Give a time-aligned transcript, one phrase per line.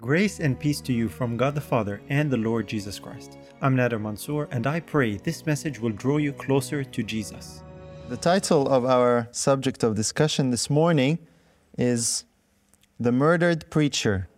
[0.00, 3.36] Grace and peace to you from God the Father and the Lord Jesus Christ.
[3.60, 7.62] I'm Nader Mansour, and I pray this message will draw you closer to Jesus.
[8.08, 11.18] The title of our subject of discussion this morning
[11.76, 12.24] is
[12.98, 14.30] The Murdered Preacher.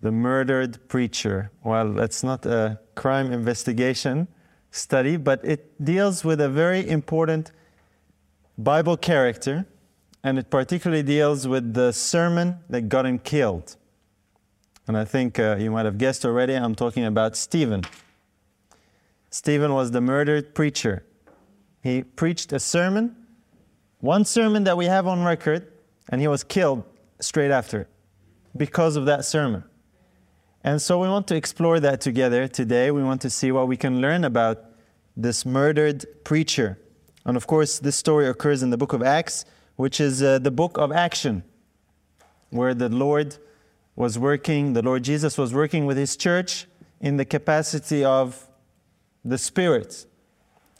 [0.00, 1.52] The Murdered Preacher.
[1.62, 4.26] Well, that's not a crime investigation
[4.72, 7.52] study, but it deals with a very important
[8.58, 9.66] Bible character,
[10.22, 13.76] and it particularly deals with the sermon that got him killed.
[14.86, 17.82] And I think uh, you might have guessed already, I'm talking about Stephen.
[19.30, 21.04] Stephen was the murdered preacher.
[21.82, 23.14] He preached a sermon,
[24.00, 25.70] one sermon that we have on record,
[26.08, 26.84] and he was killed
[27.20, 27.86] straight after
[28.56, 29.64] because of that sermon.
[30.64, 32.90] And so we want to explore that together today.
[32.90, 34.64] We want to see what we can learn about
[35.16, 36.78] this murdered preacher.
[37.24, 39.44] And of course, this story occurs in the book of Acts,
[39.78, 41.44] which is uh, the book of action,
[42.50, 43.36] where the Lord
[43.94, 46.66] was working, the Lord Jesus was working with his church
[47.00, 48.48] in the capacity of
[49.24, 50.04] the Spirit.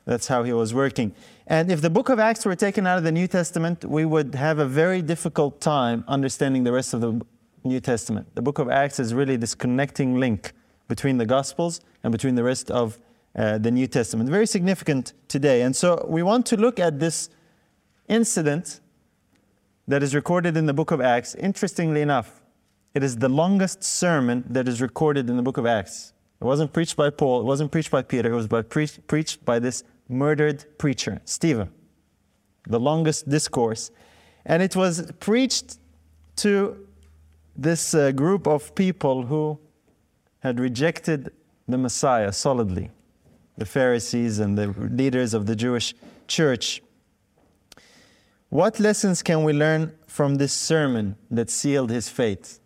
[0.05, 1.15] That's how he was working.
[1.47, 4.35] And if the book of Acts were taken out of the New Testament, we would
[4.35, 7.25] have a very difficult time understanding the rest of the
[7.63, 8.27] New Testament.
[8.35, 10.55] The book of Acts is really this connecting link
[10.89, 12.99] between the Gospels and between the rest of
[13.37, 14.29] uh, the New Testament.
[14.29, 15.63] Very significant today.
[15.63, 17.29] And so we want to look at this
[18.09, 18.81] incident
[19.89, 21.35] that is recorded in the book of Acts.
[21.35, 22.41] Interestingly enough,
[22.95, 26.13] it is the longest sermon that is recorded in the book of Acts.
[26.41, 29.45] It wasn't preached by Paul, it wasn't preached by Peter, it was by pre- preached
[29.45, 31.71] by this murdered preacher, Stephen.
[32.69, 33.91] The longest discourse.
[34.47, 35.79] And it was preached
[36.37, 36.87] to
[37.57, 39.59] this uh, group of people who
[40.41, 41.33] had rejected
[41.67, 42.91] the Messiah solidly
[43.59, 45.93] the Pharisees and the leaders of the Jewish
[46.29, 46.81] church.
[48.51, 52.59] What lessons can we learn from this sermon that sealed his fate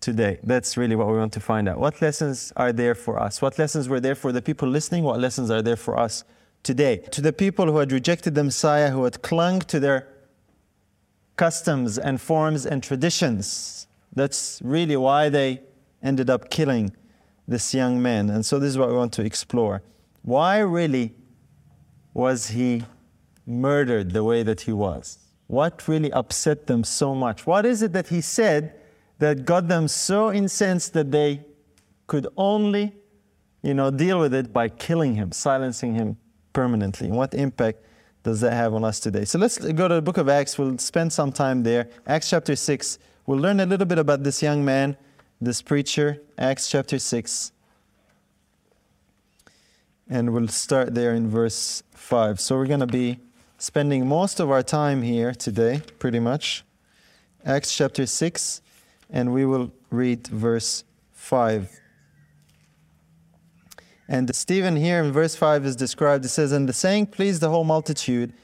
[0.00, 0.38] today?
[0.44, 1.80] That's really what we want to find out.
[1.80, 3.42] What lessons are there for us?
[3.42, 5.02] What lessons were there for the people listening?
[5.02, 6.22] What lessons are there for us
[6.62, 6.98] today?
[7.10, 10.06] To the people who had rejected the Messiah, who had clung to their
[11.34, 13.88] customs and forms and traditions.
[14.14, 15.62] That's really why they
[16.00, 16.94] ended up killing
[17.48, 18.30] this young man.
[18.30, 19.82] And so this is what we want to explore.
[20.22, 21.12] Why really
[22.12, 22.84] was he
[23.44, 25.18] murdered the way that he was?
[25.46, 27.46] What really upset them so much?
[27.46, 28.74] What is it that he said
[29.18, 31.44] that got them so incensed that they
[32.06, 32.94] could only,
[33.62, 36.16] you know, deal with it by killing him, silencing him
[36.52, 37.10] permanently?
[37.10, 37.84] What impact
[38.22, 39.24] does that have on us today?
[39.26, 40.58] So let's go to the book of Acts.
[40.58, 41.90] We'll spend some time there.
[42.06, 42.98] Acts chapter 6.
[43.26, 44.96] We'll learn a little bit about this young man,
[45.40, 46.22] this preacher.
[46.38, 47.52] Acts chapter 6.
[50.08, 52.40] And we'll start there in verse 5.
[52.40, 53.18] So we're going to be
[53.64, 56.64] spending most of our time here today, pretty much.
[57.46, 58.60] Acts chapter 6,
[59.08, 61.80] and we will read verse 5.
[64.06, 66.26] And Stephen here in verse 5 is described.
[66.26, 68.34] It says, And the saying pleased the whole multitude,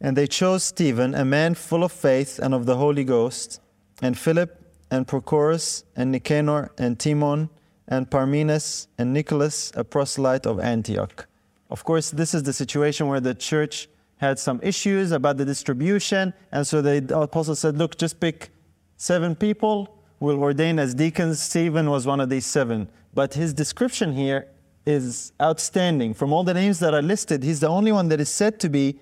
[0.00, 3.60] and they chose Stephen, a man full of faith and of the Holy Ghost,
[4.02, 7.50] and Philip, and Prochorus, and Nicanor, and Timon,
[7.86, 11.28] and Parmenas, and Nicholas, a proselyte of Antioch.
[11.70, 13.88] Of course, this is the situation where the church
[14.18, 18.50] had some issues about the distribution, and so the apostle said, Look, just pick
[18.96, 21.40] seven people, we'll ordain as deacons.
[21.40, 22.88] Stephen was one of these seven.
[23.12, 24.48] But his description here
[24.86, 26.14] is outstanding.
[26.14, 28.68] From all the names that are listed, he's the only one that is said to
[28.68, 28.98] be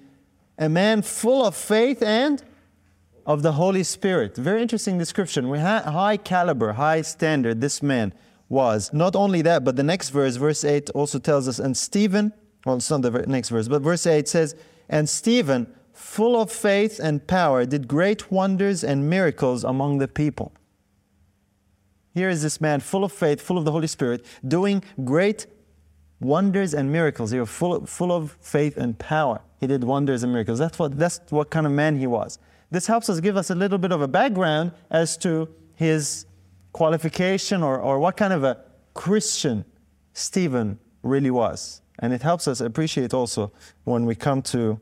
[0.59, 2.43] a man full of faith and
[3.25, 4.37] of the Holy Spirit.
[4.37, 5.49] Very interesting description.
[5.49, 8.12] We had high caliber, high standard, this man
[8.49, 8.93] was.
[8.93, 12.33] Not only that, but the next verse, verse 8, also tells us, and Stephen,
[12.67, 14.55] well, it's not the next verse, but verse 8 says,
[14.88, 20.53] and Stephen, full of faith and power, did great wonders and miracles among the people.
[22.15, 25.47] Here is this man full of faith, full of the Holy Spirit, doing great
[26.21, 27.31] wonders and miracles.
[27.31, 29.41] He was full of, full of faith and power.
[29.60, 30.59] He did wonders and miracles.
[30.59, 32.38] That's what, that's what kind of man he was.
[32.71, 36.26] This helps us give us a little bit of a background as to his
[36.72, 38.59] qualification or, or what kind of a
[38.95, 39.65] Christian
[40.15, 41.82] Stephen really was.
[41.98, 43.53] And it helps us appreciate also
[43.84, 44.80] when we come to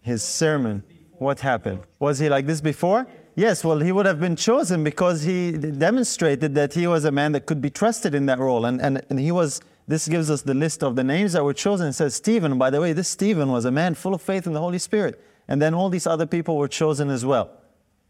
[0.00, 0.82] his sermon
[1.18, 1.80] what happened.
[1.98, 3.06] Was he like this before?
[3.36, 7.32] Yes, well, he would have been chosen because he demonstrated that he was a man
[7.32, 8.64] that could be trusted in that role.
[8.64, 11.54] And, and, and he was, this gives us the list of the names that were
[11.54, 11.88] chosen.
[11.88, 14.52] It says Stephen, by the way, this Stephen was a man full of faith in
[14.52, 15.22] the Holy Spirit.
[15.46, 17.50] And then all these other people were chosen as well.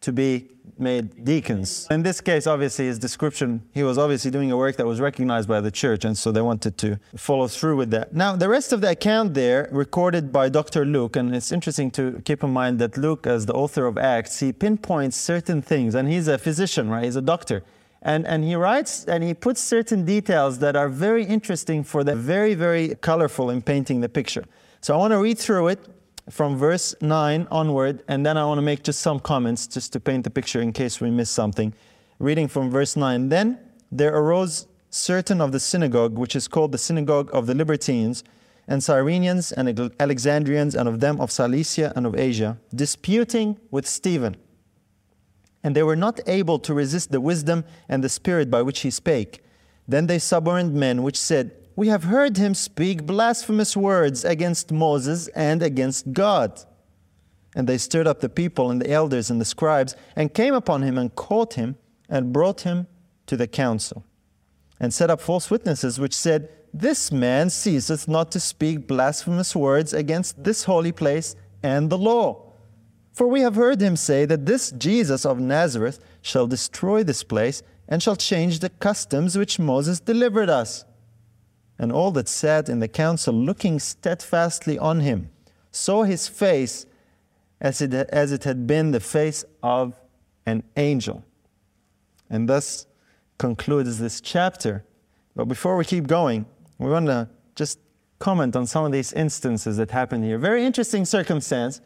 [0.01, 0.49] To be
[0.79, 1.87] made deacons.
[1.91, 5.49] In this case, obviously, his description, he was obviously doing a work that was recognized
[5.49, 8.15] by the church, and so they wanted to follow through with that.
[8.15, 10.85] Now, the rest of the account there, recorded by Dr.
[10.87, 14.41] Luke, and it's interesting to keep in mind that Luke, as the author of Acts,
[14.41, 17.05] he pinpoints certain things, and he's a physician, right?
[17.05, 17.63] He's a doctor.
[18.03, 22.17] And, and he writes and he puts certain details that are very interesting for the
[22.17, 24.47] very, very colorful in painting the picture.
[24.81, 25.87] So I want to read through it
[26.31, 30.01] from verse 9 onward, and then I want to make just some comments just to
[30.01, 31.75] paint the picture in case we miss something.
[32.19, 33.59] Reading from verse 9 Then
[33.91, 38.25] there arose certain of the synagogue, which is called the synagogue of the Libertines,
[38.69, 44.37] and Cyrenians and Alexandrians, and of them of Cilicia and of Asia, disputing with Stephen.
[45.65, 48.91] And they were not able to resist the wisdom and the spirit by which he
[48.91, 49.43] spake.
[49.89, 51.51] Then they suborned men, which said,
[51.81, 56.63] we have heard him speak blasphemous words against Moses and against God.
[57.57, 60.83] And they stirred up the people and the elders and the scribes and came upon
[60.83, 62.87] him and caught him and brought him
[63.25, 64.05] to the council
[64.79, 69.95] and set up false witnesses which said, This man ceaseth not to speak blasphemous words
[69.95, 72.53] against this holy place and the law.
[73.15, 77.63] For we have heard him say that this Jesus of Nazareth shall destroy this place
[77.89, 80.85] and shall change the customs which Moses delivered us
[81.81, 85.31] and all that sat in the council, looking steadfastly on him,
[85.73, 86.85] saw his face
[87.59, 89.99] as it, as it had been the face of
[90.45, 91.25] an angel.
[92.29, 92.87] And thus
[93.39, 94.85] concludes this chapter.
[95.35, 96.45] But before we keep going,
[96.77, 97.79] we want to just
[98.19, 100.37] comment on some of these instances that happened here.
[100.37, 101.81] Very interesting circumstance,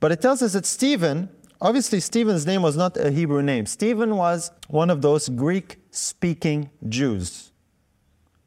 [0.00, 1.28] but it tells us that Stephen,
[1.60, 3.66] obviously, Stephen's name was not a Hebrew name.
[3.66, 7.50] Stephen was one of those Greek speaking Jews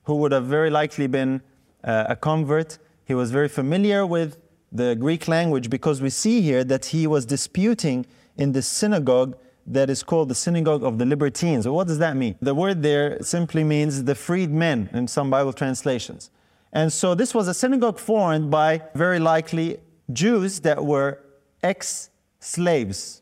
[0.07, 1.42] who would have very likely been
[1.83, 2.77] uh, a convert.
[3.04, 4.38] He was very familiar with
[4.71, 8.06] the Greek language because we see here that he was disputing
[8.38, 11.68] in the synagogue that is called the synagogue of the Libertines.
[11.68, 12.36] what does that mean?
[12.42, 16.31] The word there simply means the freed men in some Bible translations.
[16.71, 19.81] And so this was a synagogue formed by very likely
[20.13, 21.19] Jews that were
[21.62, 23.21] ex slaves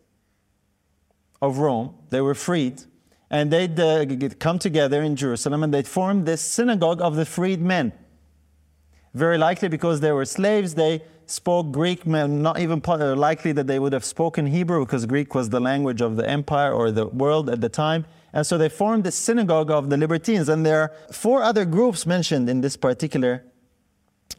[1.42, 1.96] of Rome.
[2.12, 2.84] They were freed
[3.30, 4.06] and they'd uh,
[4.40, 7.92] come together in Jerusalem and they'd form this synagogue of the freedmen.
[9.14, 13.80] Very likely because they were slaves, they spoke Greek, not even uh, likely that they
[13.80, 17.50] would have spoken Hebrew because Greek was the language of the empire or the world
[17.50, 18.06] at the time.
[18.34, 20.50] And so they formed the synagogue of the Libertines.
[20.50, 23.44] And there are four other groups mentioned in this particular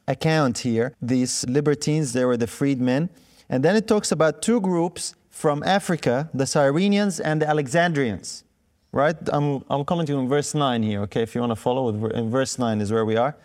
[0.07, 0.95] account here.
[1.01, 3.09] These Libertines, they were the freedmen.
[3.49, 8.45] And then it talks about two groups from Africa, the Cyrenians and the Alexandrians
[8.93, 9.17] right?
[9.29, 11.23] I'm, I'm commenting on verse 9 here, okay?
[11.23, 13.37] If you want to follow, in verse 9 is where we are.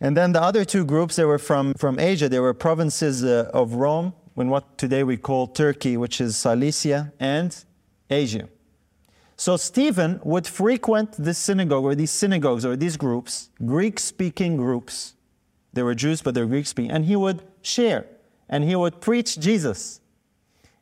[0.00, 2.28] And then the other two groups, they were from, from Asia.
[2.28, 7.12] They were provinces uh, of Rome, in what today we call Turkey, which is Cilicia,
[7.20, 7.54] and
[8.08, 8.48] Asia.
[9.36, 15.14] So Stephen would frequent this synagogue or these synagogues or these groups, Greek speaking groups.
[15.72, 16.90] They were Jews, but they're Greek speaking.
[16.90, 18.06] And he would share
[18.48, 20.00] and he would preach Jesus.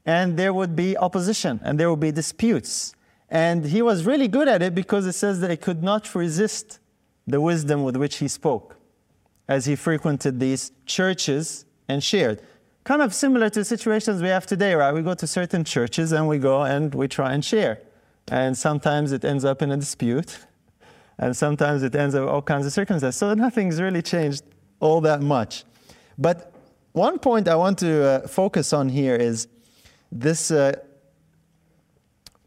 [0.05, 2.95] And there would be opposition and there would be disputes.
[3.31, 6.79] And he was really good at it because it says that he could not resist
[7.27, 8.77] the wisdom with which he spoke
[9.49, 12.43] as he frequented these churches and shared.
[12.85, 14.93] Kind of similar to situations we have today, right?
[14.93, 17.81] We go to certain churches and we go and we try and share.
[18.29, 20.39] And sometimes it ends up in a dispute,
[21.19, 23.19] and sometimes it ends up all kinds of circumstances.
[23.19, 24.43] So nothing's really changed
[24.81, 25.65] all that much.
[26.19, 26.53] But
[26.93, 29.49] one point I want to uh, focus on here is
[30.11, 30.73] this uh,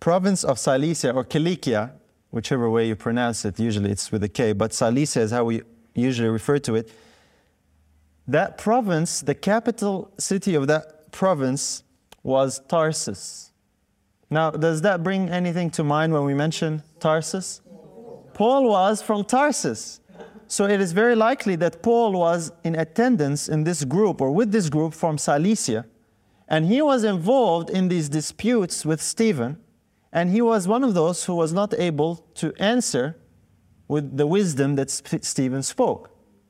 [0.01, 1.93] province of Cilicia or Cilicia,
[2.31, 5.61] whichever way you pronounce it, usually it's with a K, but Cilicia is how we
[5.93, 6.91] usually refer to it.
[8.27, 11.83] That province, the capital city of that province
[12.23, 13.51] was Tarsus.
[14.29, 17.61] Now, does that bring anything to mind when we mention Tarsus?
[18.33, 19.99] Paul was from Tarsus.
[20.47, 24.51] So it is very likely that Paul was in attendance in this group or with
[24.51, 25.85] this group from Cilicia,
[26.47, 29.57] and he was involved in these disputes with Stephen
[30.13, 33.15] and he was one of those who was not able to answer
[33.87, 36.09] with the wisdom that Stephen spoke.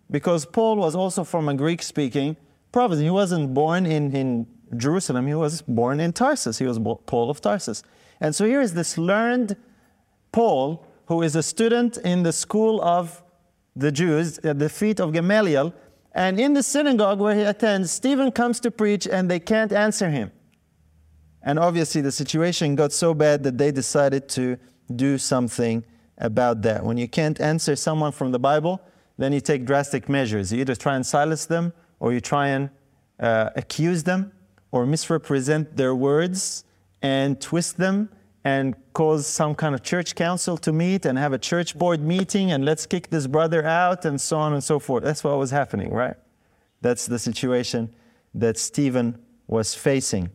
[0.10, 2.38] Because Paul was also from a Greek speaking
[2.72, 3.02] province.
[3.02, 6.58] He wasn't born in, in Jerusalem, he was born in Tarsus.
[6.58, 7.84] He was Paul of Tarsus.
[8.20, 9.56] And so here is this learned
[10.32, 13.22] Paul, who is a student in the school of
[13.76, 15.74] the Jews at the feet of Gamaliel.
[16.14, 20.10] And in the synagogue where he attends, Stephen comes to preach and they can't answer
[20.10, 20.32] him.
[21.44, 24.58] And obviously, the situation got so bad that they decided to
[24.96, 25.84] do something
[26.18, 26.84] about that.
[26.84, 28.82] When you can't answer someone from the Bible,
[29.18, 30.54] then you take drastic measures.
[30.54, 32.70] You either try and silence them, or you try and
[33.20, 34.32] uh, accuse them,
[34.72, 36.64] or misrepresent their words,
[37.02, 38.10] and twist them
[38.44, 42.52] and cause some kind of church council to meet and have a church board meeting
[42.52, 45.04] and let's kick this brother out and so on and so forth.
[45.04, 46.16] That's what was happening, right?
[46.82, 47.94] That's the situation
[48.34, 50.32] that Stephen was facing.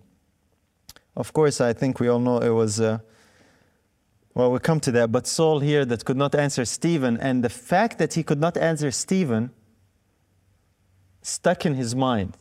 [1.17, 2.99] Of course, I think we all know it was, uh,
[4.35, 7.49] well, we'll come to that, but Saul here that could not answer Stephen, and the
[7.49, 9.51] fact that he could not answer Stephen
[11.23, 12.37] stuck in his mind.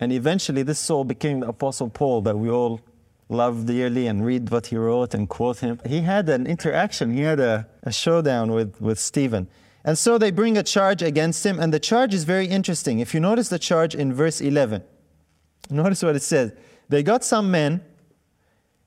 [0.00, 2.80] And eventually, this Saul became the Apostle Paul that we all
[3.28, 5.80] love dearly and read what he wrote and quote him.
[5.84, 9.48] He had an interaction, he had a, a showdown with, with Stephen.
[9.84, 13.00] And so they bring a charge against him, and the charge is very interesting.
[13.00, 14.82] If you notice the charge in verse 11,
[15.70, 16.52] notice what it says.
[16.88, 17.82] They got some men,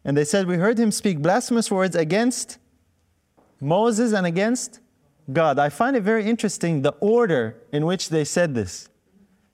[0.03, 2.58] and they said, We heard him speak blasphemous words against
[3.60, 4.79] Moses and against
[5.31, 5.60] God.
[5.60, 8.89] I find it very interesting the order in which they said this.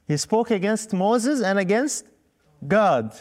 [0.07, 2.05] He spoke against Moses and against
[2.65, 3.13] God.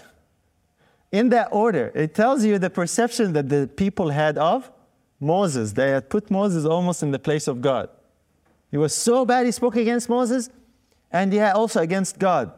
[1.11, 4.71] In that order, it tells you the perception that the people had of
[5.19, 5.73] Moses.
[5.73, 7.89] They had put Moses almost in the place of God.
[8.71, 10.51] He was so bad he spoke against Moses
[11.11, 12.53] and yeah, also against God.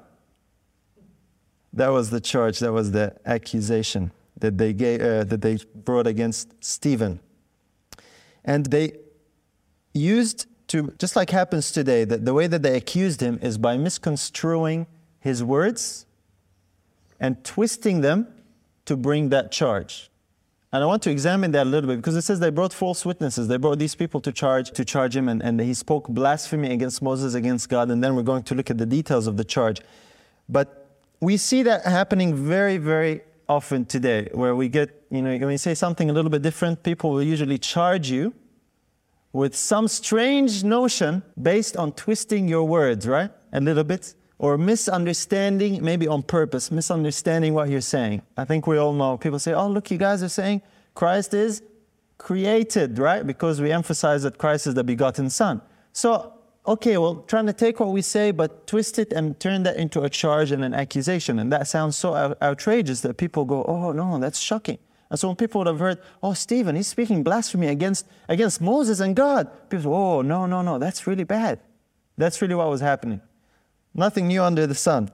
[1.72, 4.10] That was the charge, that was the accusation
[4.40, 7.20] that they, gave, uh, that they brought against Stephen.
[8.44, 8.92] And they
[9.94, 13.76] used to, just like happens today, that the way that they accused him is by
[13.76, 14.86] misconstruing
[15.20, 16.06] his words
[17.20, 18.28] and twisting them
[18.84, 20.10] to bring that charge.
[20.72, 23.06] And I want to examine that a little bit because it says they brought false
[23.06, 23.48] witnesses.
[23.48, 27.00] They brought these people to charge to charge him, and, and he spoke blasphemy against
[27.00, 29.80] Moses, against God, and then we're going to look at the details of the charge.
[30.46, 30.90] But
[31.20, 35.58] we see that happening very, very often today, where we get, you know, when you
[35.58, 38.34] say something a little bit different, people will usually charge you
[39.32, 43.30] with some strange notion based on twisting your words, right?
[43.52, 44.14] A little bit.
[44.38, 48.22] Or misunderstanding, maybe on purpose, misunderstanding what you're saying.
[48.36, 49.16] I think we all know.
[49.16, 50.62] People say, oh, look, you guys are saying
[50.94, 51.62] Christ is
[52.18, 53.26] created, right?
[53.26, 55.60] Because we emphasize that Christ is the begotten Son.
[55.92, 56.37] So,
[56.68, 60.02] okay, well, trying to take what we say, but twist it and turn that into
[60.02, 61.38] a charge and an accusation.
[61.38, 64.78] And that sounds so outrageous that people go, oh, no, that's shocking.
[65.10, 69.00] And so when people would have heard, oh, Stephen, he's speaking blasphemy against, against Moses
[69.00, 71.60] and God, people say, oh, no, no, no, that's really bad.
[72.18, 73.22] That's really what was happening.
[73.94, 75.10] Nothing new under the sun.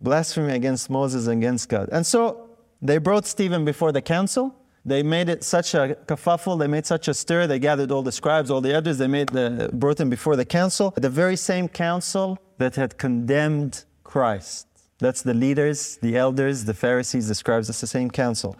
[0.00, 1.88] Blasphemy against Moses and against God.
[1.90, 2.50] And so
[2.82, 4.54] they brought Stephen before the council.
[4.84, 8.10] They made it such a kerfuffle, they made such a stir, they gathered all the
[8.10, 10.92] scribes, all the elders, they made the, brought him before the council.
[10.96, 14.66] The very same council that had condemned Christ.
[14.98, 18.56] That's the leaders, the elders, the Pharisees, the scribes, that's the same council.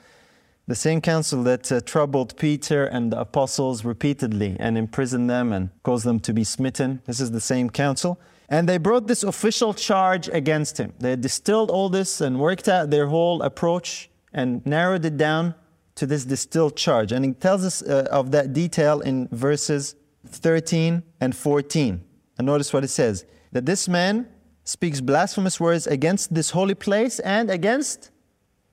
[0.69, 5.71] The same council that uh, troubled Peter and the apostles repeatedly and imprisoned them and
[5.83, 7.03] caused them to be smitten.
[7.05, 8.21] This is the same council.
[8.49, 10.93] And they brought this official charge against him.
[11.01, 15.55] They distilled all this and worked out their whole approach and narrowed it down
[15.95, 17.13] to this distilled charge.
[17.13, 19.95] And he tells us uh, of that detail in verses
[20.27, 22.05] 13 and 14.
[22.39, 24.29] And notice what it says that this man
[24.65, 28.11] speaks blasphemous words against this holy place and against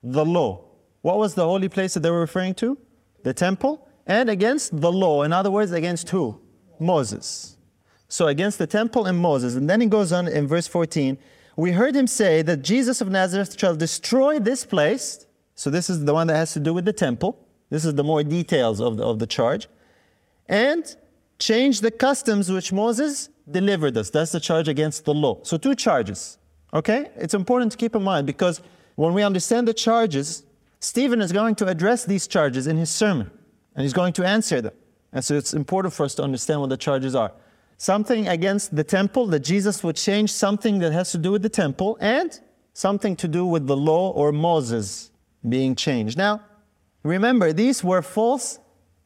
[0.02, 0.64] the law.
[1.02, 2.78] What was the holy place that they were referring to?
[3.22, 3.86] The temple.
[4.06, 5.22] And against the law.
[5.22, 6.40] In other words, against who?
[6.78, 7.56] Moses.
[8.08, 9.54] So against the temple and Moses.
[9.54, 11.18] And then he goes on in verse 14.
[11.56, 15.26] We heard him say that Jesus of Nazareth shall destroy this place.
[15.60, 17.38] So this is the one that has to do with the temple.
[17.68, 19.68] This is the more details of the, of the charge.
[20.48, 20.82] And
[21.38, 24.08] change the customs which Moses delivered us.
[24.08, 25.40] That's the charge against the law.
[25.42, 26.38] So two charges.
[26.72, 27.10] Okay?
[27.14, 28.62] It's important to keep in mind because
[28.94, 30.44] when we understand the charges,
[30.78, 33.30] Stephen is going to address these charges in his sermon,
[33.74, 34.72] and he's going to answer them.
[35.12, 37.32] And so it's important for us to understand what the charges are.
[37.76, 41.50] Something against the temple, that Jesus would change something that has to do with the
[41.50, 42.40] temple, and
[42.72, 45.10] something to do with the law or Moses
[45.48, 46.16] being changed.
[46.18, 46.42] Now,
[47.02, 48.58] remember, these were false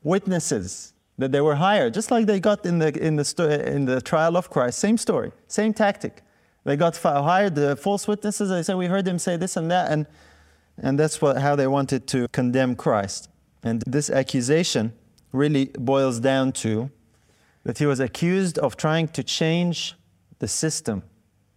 [0.02, 4.00] witnesses that they were hired, just like they got in the, in the, in the
[4.00, 4.78] trial of Christ.
[4.78, 6.22] Same story, same tactic.
[6.64, 9.92] They got hired, the false witnesses, they said, We heard him say this and that,
[9.92, 10.06] and
[10.78, 13.28] and that's what, how they wanted to condemn Christ.
[13.62, 14.92] And this accusation
[15.32, 16.90] really boils down to
[17.64, 19.94] that he was accused of trying to change
[20.38, 21.02] the system,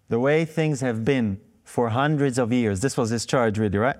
[0.10, 2.80] the way things have been for hundreds of years.
[2.80, 3.98] This was his charge, really, right?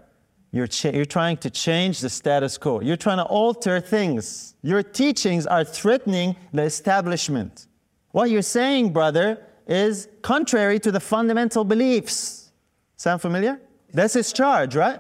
[0.52, 2.82] You're, cha- you're trying to change the status quo.
[2.82, 4.56] You're trying to alter things.
[4.62, 7.68] Your teachings are threatening the establishment.
[8.12, 12.52] What you're saying, brother, is contrary to the fundamental beliefs.
[12.96, 13.60] Sound familiar?
[13.94, 15.00] That's his charge, right?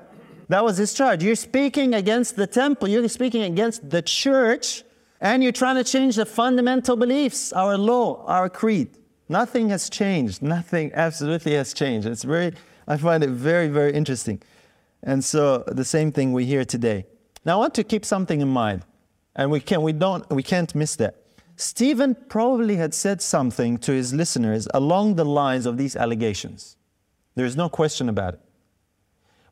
[0.49, 1.23] That was his charge.
[1.23, 4.83] You're speaking against the temple, you're speaking against the church,
[5.19, 8.89] and you're trying to change the fundamental beliefs, our law, our creed.
[9.29, 10.41] Nothing has changed.
[10.41, 12.07] Nothing absolutely has changed.
[12.07, 12.53] It's very,
[12.87, 14.41] I find it very, very interesting.
[15.03, 17.05] And so the same thing we hear today.
[17.45, 18.83] Now I want to keep something in mind,
[19.35, 21.15] and we can we don't we can't miss that.
[21.55, 26.77] Stephen probably had said something to his listeners along the lines of these allegations.
[27.35, 28.41] There's no question about it.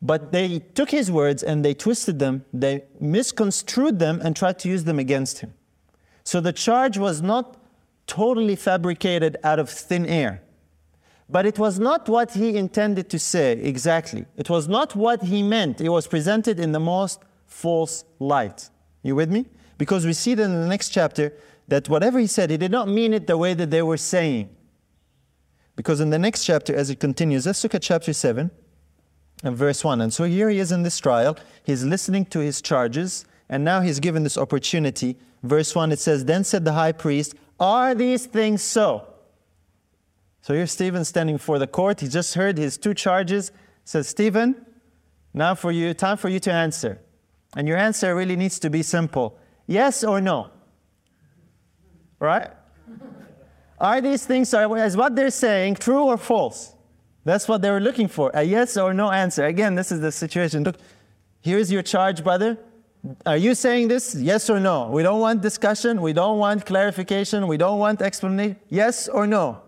[0.02, 4.70] But they took his words and they twisted them, they misconstrued them and tried to
[4.70, 5.54] use them against him.
[6.24, 7.58] So the charge was not
[8.06, 10.42] totally fabricated out of thin air.
[11.28, 14.26] But it was not what he intended to say exactly.
[14.38, 15.82] It was not what he meant.
[15.82, 18.70] It was presented in the most false light.
[19.02, 19.46] You with me?
[19.78, 21.34] Because we see that in the next chapter
[21.68, 24.50] that whatever he said, he did not mean it the way that they were saying.
[25.76, 28.52] Because in the next chapter, as it continues, let's look at chapter 7
[29.44, 30.02] and verse 1.
[30.02, 31.38] And so here he is in this trial.
[31.64, 35.18] He's listening to his charges, and now he's given this opportunity.
[35.44, 39.08] Verse 1 it says, Then said the high priest, Are these things so?
[40.46, 42.02] So here's Stephen standing before the court.
[42.02, 43.52] He just heard his two charges.
[43.84, 44.64] Says, Stephen,
[45.34, 47.02] now for you, time for you to answer.
[47.58, 50.52] And your answer really needs to be simple yes or no.
[52.20, 52.52] Right?
[53.80, 56.76] Are these things, as what they're saying, true or false?
[57.24, 59.46] That's what they were looking for a yes or no answer.
[59.46, 60.64] Again, this is the situation.
[60.64, 60.78] Look,
[61.42, 62.56] here's your charge, brother.
[63.26, 64.14] Are you saying this?
[64.14, 64.90] Yes or no?
[64.92, 66.04] We don't want discussion.
[66.04, 67.48] We don't want clarification.
[67.48, 68.58] We don't want explanation.
[68.70, 69.64] Yes or no?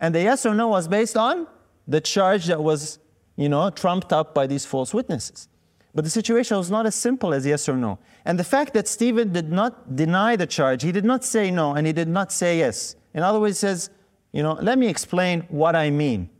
[0.00, 1.46] And the yes or no was based on
[1.86, 2.98] the charge that was,
[3.36, 5.48] you know, trumped up by these false witnesses.
[5.94, 7.98] But the situation was not as simple as yes or no.
[8.24, 11.74] And the fact that Stephen did not deny the charge, he did not say no
[11.74, 12.94] and he did not say yes.
[13.12, 13.90] In other words, he says,
[14.32, 16.30] you know, let me explain what I mean.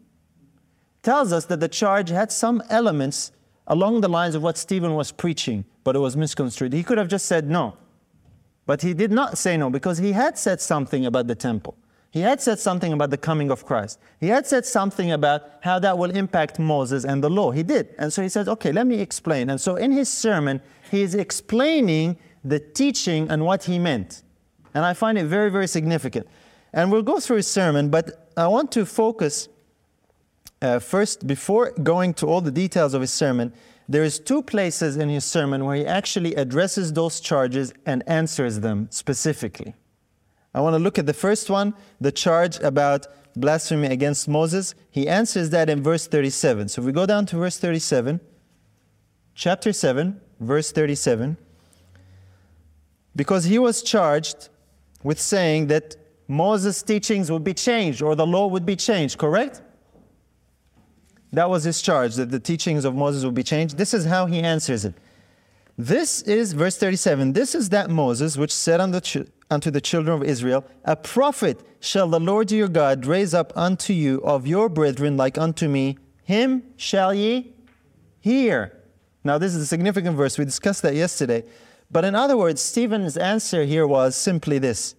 [1.03, 3.33] Tells us that the charge had some elements
[3.67, 6.73] along the lines of what Stephen was preaching, but it was misconstrued.
[6.73, 7.77] He could have just said no.
[8.67, 11.77] But he did not say no because he had said something about the temple.
[12.11, 14.01] He had said something about the coming of Christ.
[14.19, 17.53] He had said something about how that will impact Moses and the law.
[17.53, 17.95] He did.
[17.99, 19.49] And so he says, okay, let me explain.
[19.49, 24.23] And so in his sermon, he is explaining the teaching and what he meant.
[24.75, 26.27] And I find it very, very significant.
[26.73, 29.49] And we'll go through his sermon, but I want to focus
[30.63, 33.53] uh, first, before going to all the details of his sermon,
[33.89, 38.61] there is two places in his sermon where he actually addresses those charges and answers
[38.61, 39.75] them specifically.
[40.55, 44.75] I want to look at the first one, the charge about blasphemy against Moses.
[44.91, 46.69] He answers that in verse 37.
[46.69, 48.21] So if we go down to verse 37,
[49.35, 51.37] chapter 7, verse 37,
[53.15, 54.49] because he was charged
[55.03, 55.97] with saying that
[56.27, 59.63] Moses' teachings would be changed or the law would be changed, correct?
[61.33, 63.77] That was his charge, that the teachings of Moses would be changed.
[63.77, 64.95] This is how he answers it.
[65.81, 70.29] This is, verse 37, this is that Moses which said unto, unto the children of
[70.29, 75.17] Israel, A prophet shall the Lord your God raise up unto you of your brethren
[75.17, 77.55] like unto me, him shall ye
[78.21, 78.79] hear.
[79.25, 80.37] Now, this is a significant verse.
[80.37, 81.45] We discussed that yesterday.
[81.91, 84.95] But in other words, Stephen's answer here was simply this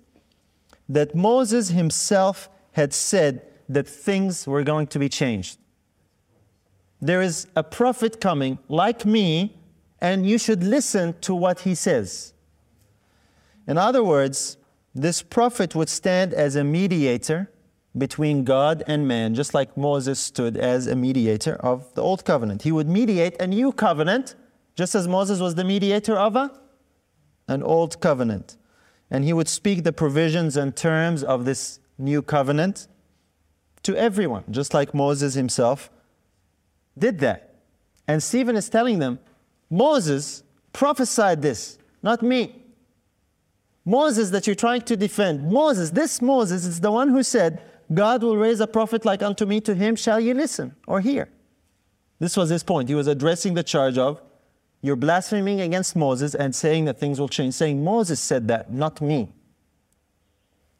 [0.89, 5.59] that Moses himself had said that things were going to be changed.
[6.99, 9.60] There is a prophet coming like me
[10.01, 12.33] and you should listen to what he says.
[13.67, 14.57] In other words,
[14.93, 17.49] this prophet would stand as a mediator
[17.97, 22.63] between God and man, just like Moses stood as a mediator of the old covenant.
[22.63, 24.35] He would mediate a new covenant,
[24.75, 26.51] just as Moses was the mediator of a,
[27.47, 28.57] an old covenant.
[29.09, 32.87] And he would speak the provisions and terms of this new covenant
[33.83, 35.89] to everyone, just like Moses himself
[36.97, 37.55] did that.
[38.07, 39.19] And Stephen is telling them,
[39.71, 42.55] Moses prophesied this, not me.
[43.85, 45.49] Moses that you're trying to defend.
[45.49, 49.45] Moses, this Moses is the one who said, God will raise a prophet like unto
[49.45, 51.29] me, to him shall ye listen or hear.
[52.19, 52.89] This was his point.
[52.89, 54.21] He was addressing the charge of,
[54.81, 59.01] you're blaspheming against Moses and saying that things will change, saying Moses said that, not
[59.01, 59.31] me.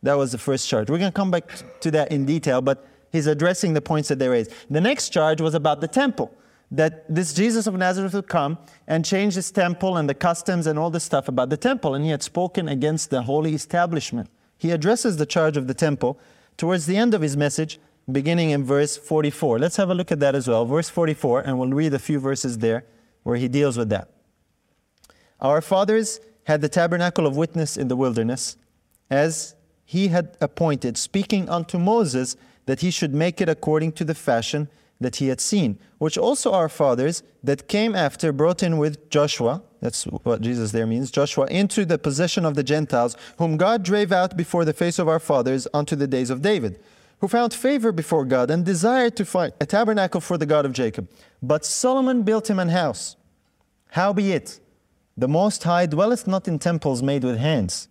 [0.04, 0.89] That was the first charge.
[0.89, 1.49] We're going to come back
[1.82, 4.51] to that in detail, but he's addressing the points that they raised.
[4.69, 6.34] The next charge was about the temple
[6.71, 8.57] that this Jesus of Nazareth would come
[8.88, 11.93] and change his temple and the customs and all this stuff about the temple.
[11.93, 14.29] And he had spoken against the holy establishment.
[14.57, 16.17] He addresses the charge of the temple
[16.55, 17.79] towards the end of his message,
[18.10, 19.60] beginning in verse 44.
[19.60, 20.65] Let's have a look at that as well.
[20.65, 22.86] Verse 44, and we'll read a few verses there
[23.23, 24.10] where he deals with that.
[25.41, 28.55] Our fathers had the tabernacle of witness in the wilderness,
[29.10, 34.15] as he had appointed, speaking unto Moses that he should make it according to the
[34.15, 34.69] fashion
[35.02, 39.64] that he had seen, which also our fathers that came after brought in with Joshua,
[39.82, 44.12] that's what Jesus there means, Joshua, into the possession of the Gentiles, whom God drave
[44.12, 46.80] out before the face of our fathers unto the days of David,
[47.20, 50.74] who found favor before God and desired to find a tabernacle for the God of
[50.74, 51.10] Jacob.
[51.42, 53.16] But Solomon built him an house.
[53.90, 54.60] Howbeit,
[55.18, 57.88] the Most High dwelleth not in temples made with hands.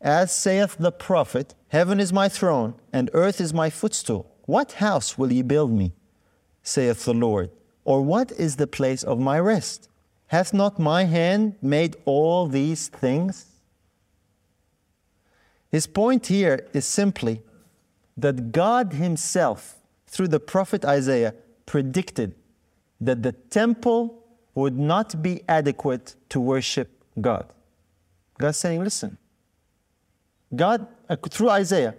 [0.00, 4.30] As saith the prophet, Heaven is my throne, and earth is my footstool.
[4.46, 5.92] What house will ye build me?
[6.68, 7.50] Saith the Lord.
[7.84, 9.88] Or what is the place of my rest?
[10.28, 13.46] Hath not my hand made all these things?
[15.72, 17.42] His point here is simply
[18.16, 21.34] that God Himself, through the prophet Isaiah,
[21.66, 22.34] predicted
[23.00, 24.22] that the temple
[24.54, 27.46] would not be adequate to worship God.
[28.38, 29.16] God's saying, listen,
[30.54, 31.94] God, uh, through Isaiah,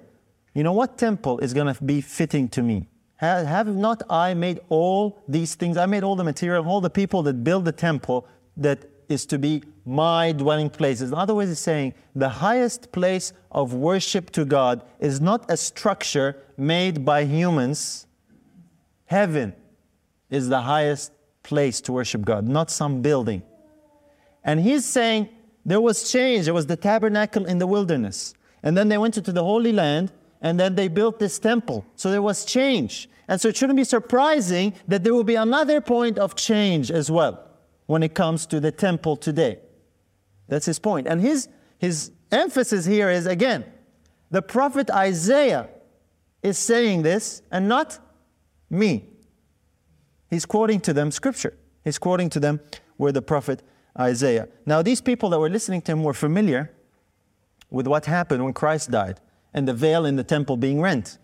[0.53, 2.87] you know what temple is going to be fitting to me?
[3.19, 5.75] Have, not I made all these things?
[5.75, 9.37] I made all the material, all the people that build the temple that is to
[9.37, 11.01] be my dwelling place.
[11.01, 15.57] In other words, it's saying the highest place of worship to God is not a
[15.57, 18.07] structure made by humans.
[19.05, 19.53] Heaven
[20.29, 21.11] is the highest
[21.43, 23.41] place to worship God, not some building.
[24.45, 25.27] And he's saying
[25.65, 26.45] there was change.
[26.45, 28.33] There was the tabernacle in the wilderness.
[28.63, 31.85] And then they went into the Holy Land and then they built this temple.
[31.95, 33.09] So there was change.
[33.27, 37.11] And so it shouldn't be surprising that there will be another point of change as
[37.11, 37.45] well
[37.85, 39.59] when it comes to the temple today.
[40.47, 41.07] That's his point.
[41.07, 41.47] And his,
[41.77, 43.65] his emphasis here is again,
[44.31, 45.69] the prophet Isaiah
[46.41, 47.99] is saying this and not
[48.69, 49.09] me.
[50.29, 51.57] He's quoting to them scripture.
[51.83, 52.61] He's quoting to them
[52.97, 53.63] where the prophet
[53.99, 54.47] Isaiah.
[54.65, 56.71] Now, these people that were listening to him were familiar
[57.69, 59.19] with what happened when Christ died
[59.53, 61.17] and the veil in the temple being rent.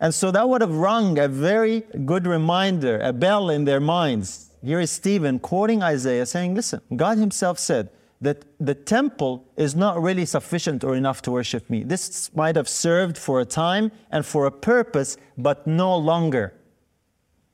[0.00, 4.46] And so that would have rung a very good reminder, a bell in their minds
[4.66, 7.88] here is Stephen quoting Isaiah saying, Listen, God Himself said
[8.20, 11.84] that the temple is not really sufficient or enough to worship me.
[11.84, 16.52] This might have served for a time and for a purpose, but no longer.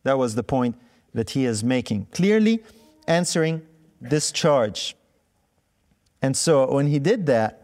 [0.05, 0.77] That was the point
[1.13, 2.63] that he is making, clearly
[3.07, 3.61] answering
[4.01, 4.97] this charge.
[6.23, 7.62] And so when he did that,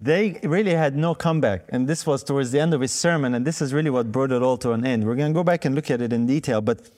[0.00, 1.64] they really had no comeback.
[1.70, 4.30] And this was towards the end of his sermon, and this is really what brought
[4.30, 5.04] it all to an end.
[5.04, 6.90] We're going to go back and look at it in detail, but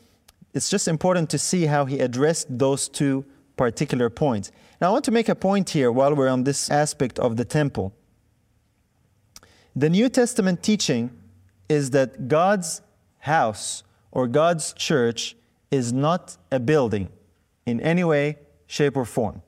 [0.52, 3.24] it's just important to see how he addressed those two
[3.56, 4.52] particular points.
[4.80, 7.44] Now, I want to make a point here while we're on this aspect of the
[7.44, 7.92] temple.
[9.76, 11.10] The New Testament teaching
[11.68, 12.82] is that God's
[13.18, 15.36] house or God's church
[15.70, 17.08] is not a building
[17.64, 19.42] in any way, shape, or form.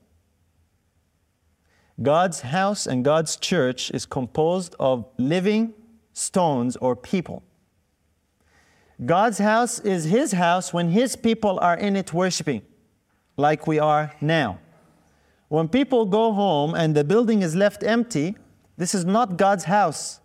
[2.02, 5.74] God's house and God's church is composed of living
[6.12, 7.42] stones or people.
[9.04, 12.62] God's house is His house when His people are in it worshiping,
[13.36, 14.58] like we are now.
[15.48, 18.36] When people go home and the building is left empty,
[18.76, 20.20] this is not God's house.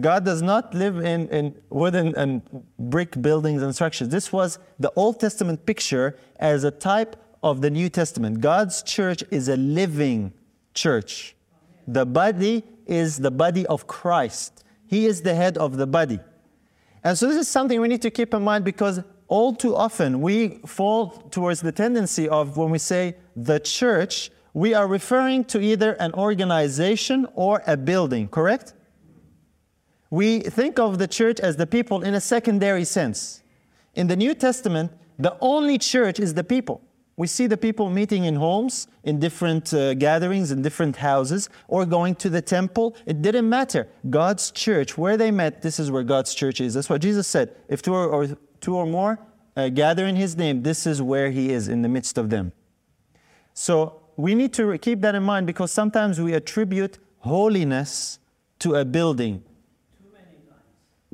[0.00, 2.42] God does not live in, in wooden and
[2.78, 4.08] brick buildings and structures.
[4.08, 8.40] This was the Old Testament picture as a type of the New Testament.
[8.40, 10.32] God's church is a living
[10.74, 11.36] church.
[11.86, 14.64] The body is the body of Christ.
[14.86, 16.20] He is the head of the body.
[17.02, 20.20] And so this is something we need to keep in mind because all too often
[20.20, 25.60] we fall towards the tendency of when we say the church, we are referring to
[25.60, 28.74] either an organization or a building, correct?
[30.10, 33.42] We think of the church as the people in a secondary sense.
[33.94, 36.82] In the New Testament, the only church is the people.
[37.20, 41.84] We see the people meeting in homes, in different uh, gatherings, in different houses, or
[41.84, 42.96] going to the temple.
[43.04, 43.88] It didn't matter.
[44.08, 46.72] God's church, where they met, this is where God's church is.
[46.72, 47.54] That's what Jesus said.
[47.68, 49.18] If two or, or two or more
[49.54, 52.52] uh, gather in His name, this is where He is in the midst of them.
[53.52, 58.18] So we need to keep that in mind because sometimes we attribute holiness
[58.60, 59.42] to a building.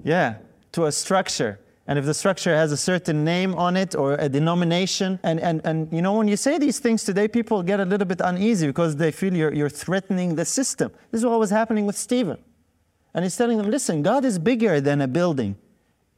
[0.05, 0.37] Yeah,
[0.71, 4.29] to a structure and if the structure has a certain name on it or a
[4.29, 7.85] denomination, and, and, and you know, when you say these things today, people get a
[7.85, 10.91] little bit uneasy because they feel you're, you're threatening the system.
[11.13, 12.39] This is what was happening with Stephen.
[13.15, 15.57] And he's telling them, listen, God is bigger than a building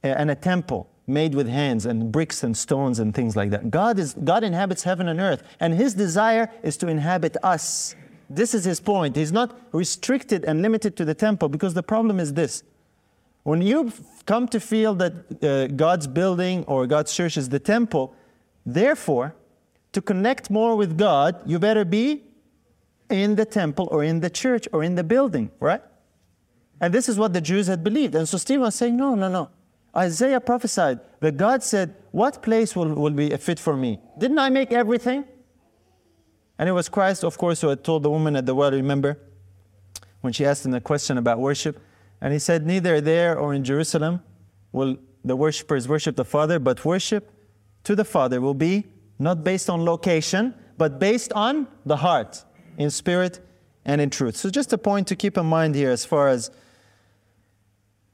[0.03, 3.71] and a temple made with hands and bricks and stones and things like that.
[3.71, 7.95] God, is, God inhabits heaven and earth, and his desire is to inhabit us.
[8.31, 9.17] This is his point.
[9.17, 12.63] He's not restricted and limited to the temple because the problem is this
[13.49, 13.91] when you
[14.27, 18.15] come to feel that uh, God's building or God's church is the temple,
[18.67, 19.35] therefore,
[19.93, 22.25] to connect more with God, you better be
[23.09, 25.81] in the temple or in the church or in the building, right?
[26.79, 28.15] And this is what the Jews had believed.
[28.15, 29.49] And so Stephen was saying, No, no, no.
[29.97, 33.99] Isaiah prophesied that God said, What place will, will be fit for me?
[34.19, 35.25] Didn't I make everything?
[36.59, 39.19] And it was Christ, of course, who had told the woman at the well, remember,
[40.21, 41.81] when she asked him the question about worship.
[42.21, 44.23] And he said, Neither there or in Jerusalem
[44.73, 47.31] will the worshippers worship the Father, but worship
[47.85, 48.87] to the Father will be
[49.19, 52.45] not based on location, but based on the heart,
[52.77, 53.41] in spirit
[53.85, 54.37] and in truth.
[54.37, 56.51] So, just a point to keep in mind here as far as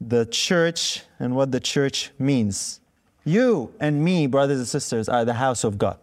[0.00, 2.80] the church and what the church means.
[3.24, 5.98] You and me, brothers and sisters, are the house of God.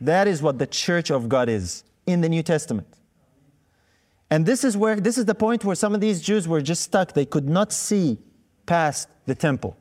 [0.00, 2.86] That is what the church of God is in the New Testament.
[4.30, 6.82] And this is where this is the point where some of these Jews were just
[6.82, 7.12] stuck.
[7.12, 8.18] They could not see
[8.64, 9.76] past the temple.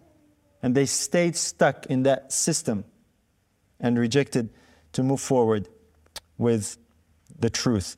[0.64, 2.84] And they stayed stuck in that system
[3.80, 4.50] and rejected
[4.94, 5.70] to move forward
[6.38, 6.78] with
[7.38, 7.96] the truth.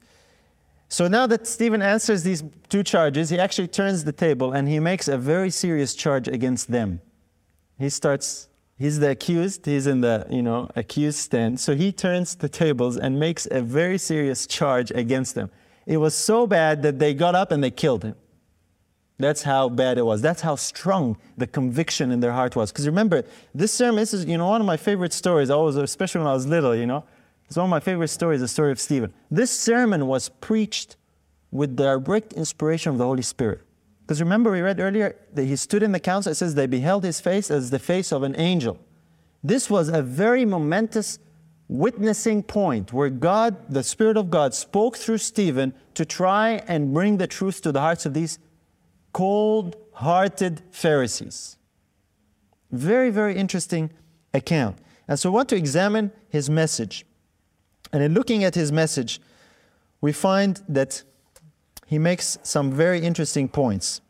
[0.90, 4.80] So now that Stephen answers these two charges, he actually turns the table and he
[4.80, 7.00] makes a very serious charge against them.
[7.80, 11.62] He starts, he's the accused, he's in the, you know, accused stand.
[11.62, 15.50] So he turns the tables and makes a very serious charge against them.
[15.86, 18.16] It was so bad that they got up and they killed him.
[19.18, 20.22] That's how bad it was.
[20.22, 22.72] That's how strong the conviction in their heart was.
[22.72, 26.20] Because remember, this sermon, this is, you know, one of my favorite stories, always, especially
[26.20, 27.04] when I was little, you know.
[27.46, 29.14] It's one of my favorite stories, the story of Stephen.
[29.30, 30.96] This sermon was preached
[31.52, 33.62] with the direct inspiration of the Holy Spirit.
[34.02, 37.04] Because remember, we read earlier that he stood in the council, it says they beheld
[37.04, 38.80] his face as the face of an angel.
[39.44, 41.20] This was a very momentous
[41.72, 47.18] witnessing point where God, the Spirit of God, spoke through Stephen to try and bring
[47.18, 48.40] the truth to the hearts of these
[49.14, 51.58] cold hearted Pharisees.
[52.72, 53.90] Very, very interesting
[54.34, 54.80] account.
[55.08, 57.06] And so I want to examine his message.
[57.94, 59.22] And in looking at his message,
[60.02, 61.04] we find that
[61.88, 64.02] he makes some very interesting points.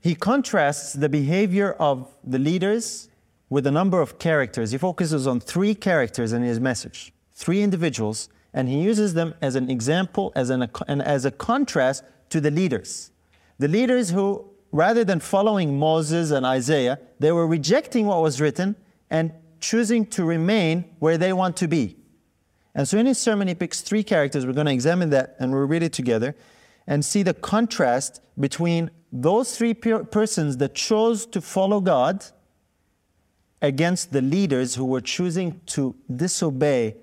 [0.00, 3.09] He contrasts the behavior of the leaders
[3.50, 4.70] with a number of characters.
[4.70, 9.56] He focuses on three characters in his message, three individuals, and he uses them as
[9.56, 13.10] an example, as, an, and as a contrast to the leaders.
[13.58, 18.76] The leaders who, rather than following Moses and Isaiah, they were rejecting what was written
[19.10, 21.96] and choosing to remain where they want to be.
[22.74, 24.46] And so in his sermon, he picks three characters.
[24.46, 26.36] We're going to examine that and we'll read it together
[26.86, 32.24] and see the contrast between those three persons that chose to follow God
[33.62, 36.96] against the leaders who were choosing to disobey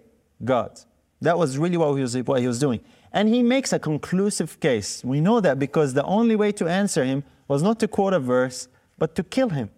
[0.43, 0.79] God.
[1.21, 2.81] That was really what he was, what he was doing.
[3.11, 5.03] And he makes a conclusive case.
[5.03, 8.19] We know that because the only way to answer him was not to quote a
[8.19, 8.67] verse,
[8.97, 9.69] but to kill him.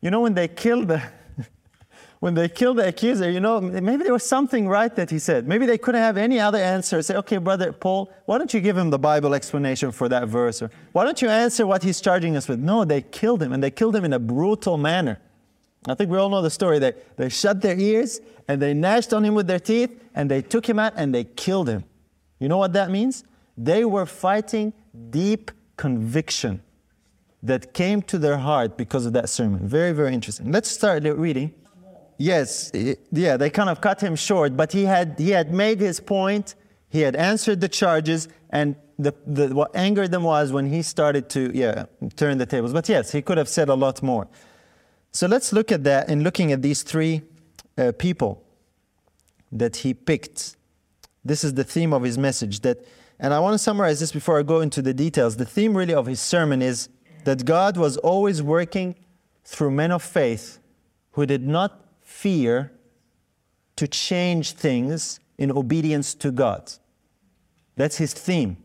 [0.00, 1.02] You know, when they killed the,
[2.20, 5.46] when they killed the accuser, you know, maybe there was something right that he said.
[5.46, 7.00] Maybe they couldn't have any other answer.
[7.02, 10.60] Say, okay, brother Paul, why don't you give him the Bible explanation for that verse?
[10.60, 12.58] Or why don't you answer what he's charging us with?
[12.58, 15.20] No, they killed him, and they killed him in a brutal manner.
[15.88, 16.78] I think we all know the story.
[16.78, 20.42] They, they shut their ears and they gnashed on him with their teeth and they
[20.42, 21.84] took him out and they killed him.
[22.38, 23.24] You know what that means?
[23.56, 24.72] They were fighting
[25.10, 26.62] deep conviction
[27.42, 29.66] that came to their heart because of that sermon.
[29.66, 30.52] Very, very interesting.
[30.52, 31.52] Let's start reading.
[32.18, 32.70] Yes,
[33.10, 36.54] yeah, they kind of cut him short, but he had, he had made his point,
[36.88, 41.28] he had answered the charges, and the, the, what angered them was when he started
[41.30, 42.72] to yeah, turn the tables.
[42.72, 44.28] But yes, he could have said a lot more.
[45.12, 47.22] So let's look at that in looking at these three
[47.76, 48.42] uh, people
[49.52, 50.56] that he picked.
[51.22, 52.60] This is the theme of his message.
[52.60, 52.86] That,
[53.18, 55.36] and I want to summarize this before I go into the details.
[55.36, 56.88] The theme really of his sermon is
[57.24, 58.96] that God was always working
[59.44, 60.58] through men of faith
[61.12, 62.72] who did not fear
[63.76, 66.72] to change things in obedience to God.
[67.76, 68.56] That's his theme.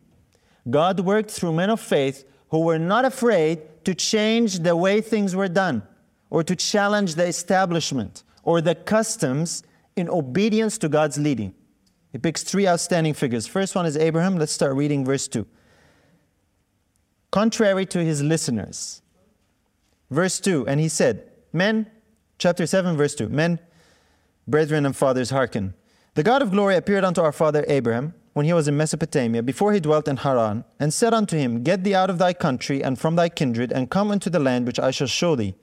[0.69, 5.35] God worked through men of faith who were not afraid to change the way things
[5.35, 5.83] were done
[6.29, 9.63] or to challenge the establishment or the customs
[9.95, 11.53] in obedience to God's leading.
[12.11, 13.47] He picks three outstanding figures.
[13.47, 14.37] First one is Abraham.
[14.37, 15.45] Let's start reading verse 2.
[17.31, 19.01] Contrary to his listeners.
[20.09, 21.87] Verse 2 And he said, Men,
[22.39, 23.59] Chapter 7, verse 2 Men,
[24.47, 25.73] brethren, and fathers, hearken.
[26.13, 29.73] The God of glory appeared unto our father Abraham when he was in Mesopotamia, before
[29.73, 32.99] he dwelt in Haran, and said unto him, Get thee out of thy country and
[32.99, 35.55] from thy kindred, and come unto the land which I shall show thee.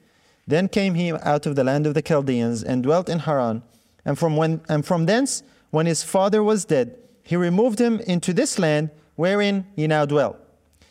[0.46, 3.62] Then came he out of the land of the Chaldeans, and dwelt in Haran.
[4.04, 8.32] And from, when, and from thence, when his father was dead, he removed him into
[8.32, 10.36] this land wherein he now dwelt.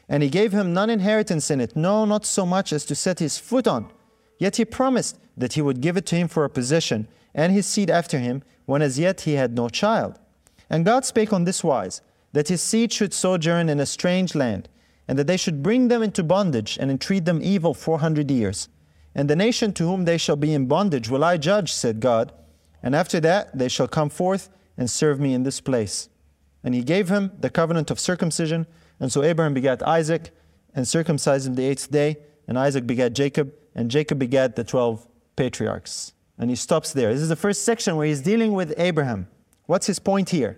[0.09, 3.19] And he gave him none inheritance in it, no, not so much as to set
[3.19, 3.91] his foot on.
[4.39, 7.65] Yet he promised that he would give it to him for a possession, and his
[7.65, 10.19] seed after him, when as yet he had no child.
[10.69, 12.01] And God spake on this wise,
[12.33, 14.67] that his seed should sojourn in a strange land,
[15.07, 18.69] and that they should bring them into bondage, and entreat them evil four hundred years.
[19.15, 22.32] And the nation to whom they shall be in bondage will I judge, said God.
[22.82, 26.10] And after that they shall come forth and serve me in this place.
[26.63, 28.65] And he gave him the covenant of circumcision
[28.99, 30.32] And so Abraham begat Isaac
[30.73, 35.06] and circumcised him the eighth day, and Isaac begat Jacob, and Jacob begat the 12
[35.36, 36.13] patriarchs.
[36.38, 37.13] And he stops there.
[37.13, 39.28] This is the first section where he's dealing with Abraham.
[39.65, 40.58] What's his point here?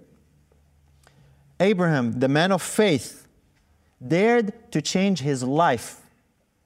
[1.60, 3.28] Abraham, the man of faith,
[4.06, 6.02] dared to change his life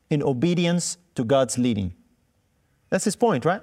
[0.09, 1.93] in obedience to God's leading.
[2.89, 3.61] That's his point, right?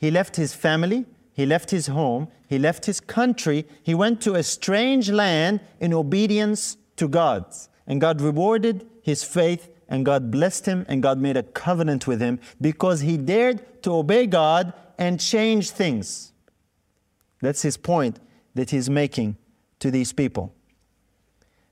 [0.00, 4.34] He left his family, he left his home, he left his country, he went to
[4.34, 7.44] a strange land in obedience to God.
[7.86, 12.20] And God rewarded his faith, and God blessed him, and God made a covenant with
[12.20, 16.32] him because he dared to obey God and change things.
[17.40, 18.18] That's his point
[18.56, 19.36] that he's making
[19.78, 20.52] to these people.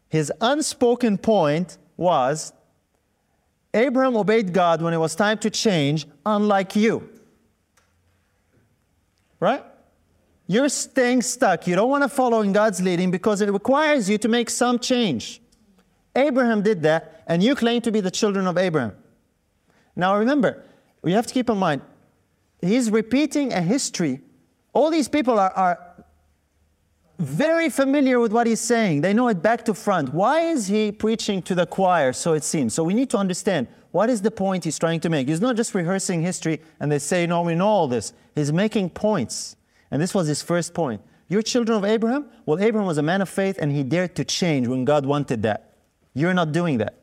[0.08, 2.52] His unspoken point was
[3.76, 7.08] Abraham obeyed God when it was time to change, unlike you.
[9.38, 9.62] Right?
[10.46, 11.66] You're staying stuck.
[11.66, 14.78] You don't want to follow in God's leading because it requires you to make some
[14.78, 15.42] change.
[16.14, 18.92] Abraham did that, and you claim to be the children of Abraham.
[19.94, 20.64] Now remember,
[21.02, 21.82] we have to keep in mind,
[22.62, 24.20] he's repeating a history.
[24.72, 25.85] All these people are, are
[27.18, 29.00] very familiar with what he's saying.
[29.00, 30.12] They know it back to front.
[30.12, 32.74] Why is he preaching to the choir, so it seems?
[32.74, 35.26] So we need to understand what is the point he's trying to make.
[35.26, 38.12] He's not just rehearsing history and they say, no, we know all this.
[38.34, 39.56] He's making points.
[39.90, 41.00] And this was his first point.
[41.28, 42.26] You're children of Abraham?
[42.44, 45.42] Well, Abraham was a man of faith and he dared to change when God wanted
[45.44, 45.78] that.
[46.12, 46.94] You're not doing that.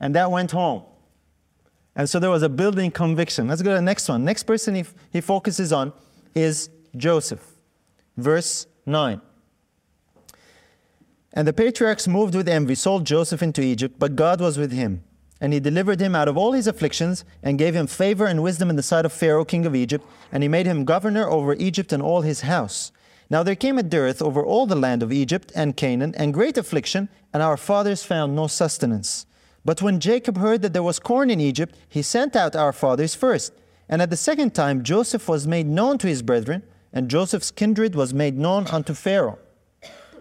[0.00, 0.82] And that went home.
[1.94, 3.46] And so there was a building conviction.
[3.46, 4.24] Let's go to the next one.
[4.24, 5.92] Next person he, he focuses on
[6.34, 7.46] is Joseph.
[8.16, 9.20] Verse 9.
[11.32, 15.04] And the patriarchs moved with envy, sold Joseph into Egypt, but God was with him.
[15.40, 18.68] And he delivered him out of all his afflictions, and gave him favor and wisdom
[18.68, 21.92] in the sight of Pharaoh, king of Egypt, and he made him governor over Egypt
[21.92, 22.92] and all his house.
[23.30, 26.58] Now there came a dearth over all the land of Egypt and Canaan, and great
[26.58, 29.24] affliction, and our fathers found no sustenance.
[29.64, 33.14] But when Jacob heard that there was corn in Egypt, he sent out our fathers
[33.14, 33.52] first.
[33.88, 37.94] And at the second time Joseph was made known to his brethren, and Joseph's kindred
[37.94, 39.38] was made known unto Pharaoh.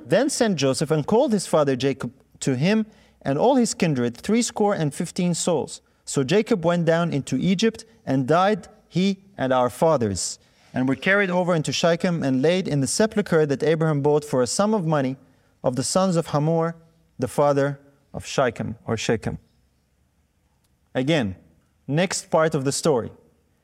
[0.05, 2.85] Then sent Joseph and called his father Jacob to him
[3.21, 5.81] and all his kindred, threescore and fifteen souls.
[6.05, 10.39] So Jacob went down into Egypt and died, he and our fathers,
[10.73, 14.41] and were carried over into Shechem and laid in the sepulchre that Abraham bought for
[14.41, 15.17] a sum of money
[15.63, 16.75] of the sons of Hamor,
[17.19, 17.79] the father
[18.13, 19.37] of Shechem or Shechem.
[20.95, 21.35] Again,
[21.87, 23.11] next part of the story.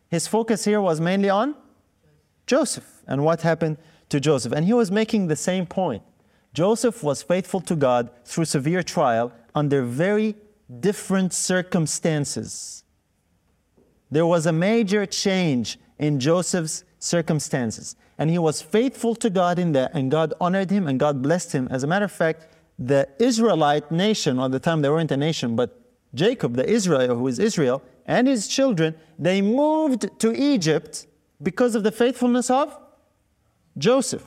[0.10, 1.56] His focus here was mainly on
[2.46, 3.78] Joseph and what happened
[4.10, 4.54] to Joseph.
[4.54, 6.04] And he was making the same point.
[6.54, 10.36] Joseph was faithful to God through severe trial under very
[10.80, 12.84] different circumstances.
[14.10, 19.74] There was a major change in Joseph's circumstances, and he was faithful to God in
[19.74, 21.68] that, and God honored him and God blessed him.
[21.70, 22.48] As a matter of fact,
[22.80, 25.80] the Israelite nation, at the time they weren't a nation, but
[26.14, 31.08] Jacob, the Israel, who is Israel, and his children, they moved to Egypt
[31.42, 32.78] because of the faithfulness of
[33.78, 34.26] Joseph.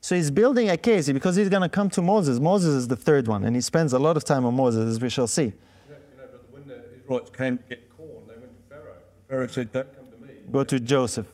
[0.00, 2.40] So he's building a case because he's going to come to Moses.
[2.40, 5.00] Moses is the third one, and he spends a lot of time on Moses, as
[5.00, 5.44] we shall see.
[5.44, 8.74] You know, you know, but when the Israelites came to get corn, they went to
[8.74, 8.96] Pharaoh.
[9.28, 10.34] Pharaoh said, Don't come to me.
[10.50, 11.26] Go to Joseph.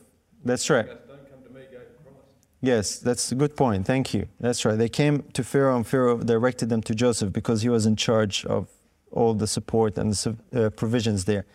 [0.45, 0.85] That's right.
[0.85, 2.17] Don't come to me, go to Christ.
[2.61, 3.87] Yes, that's a good point.
[3.87, 4.27] Thank you.
[4.39, 4.77] That's right.
[4.77, 8.45] They came to Pharaoh, and Pharaoh directed them to Joseph because he was in charge
[8.45, 8.67] of
[9.11, 11.45] all the support and the uh, provisions there.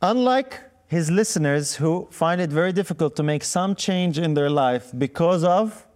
[0.00, 4.90] Unlike his listeners who find it very difficult to make some change in their life
[4.96, 5.86] because of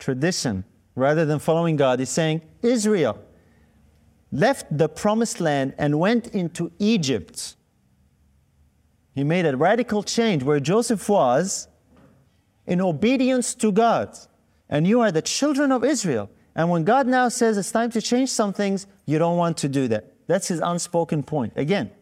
[0.00, 0.64] tradition
[0.96, 2.00] rather than following God.
[2.00, 3.18] He's saying Israel
[4.32, 7.54] left the promised land and went into Egypt.
[9.14, 11.68] He made a radical change where Joseph was
[12.66, 14.16] in obedience to God.
[14.68, 16.30] And you are the children of Israel.
[16.56, 19.68] And when God now says it's time to change some things, you don't want to
[19.68, 20.12] do that.
[20.26, 21.52] That's his unspoken point.
[21.54, 21.92] Again.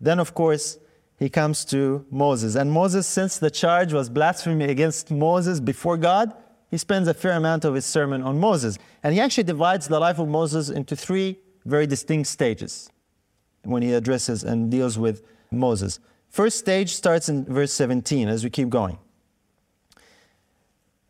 [0.00, 0.78] Then, of course,
[1.20, 2.54] he comes to Moses.
[2.54, 6.32] And Moses, since the charge was blasphemy against Moses before God,
[6.70, 8.78] he spends a fair amount of his sermon on Moses.
[9.02, 12.90] And he actually divides the life of Moses into three very distinct stages
[13.64, 16.00] when he addresses and deals with Moses.
[16.30, 18.98] First stage starts in verse 17 as we keep going.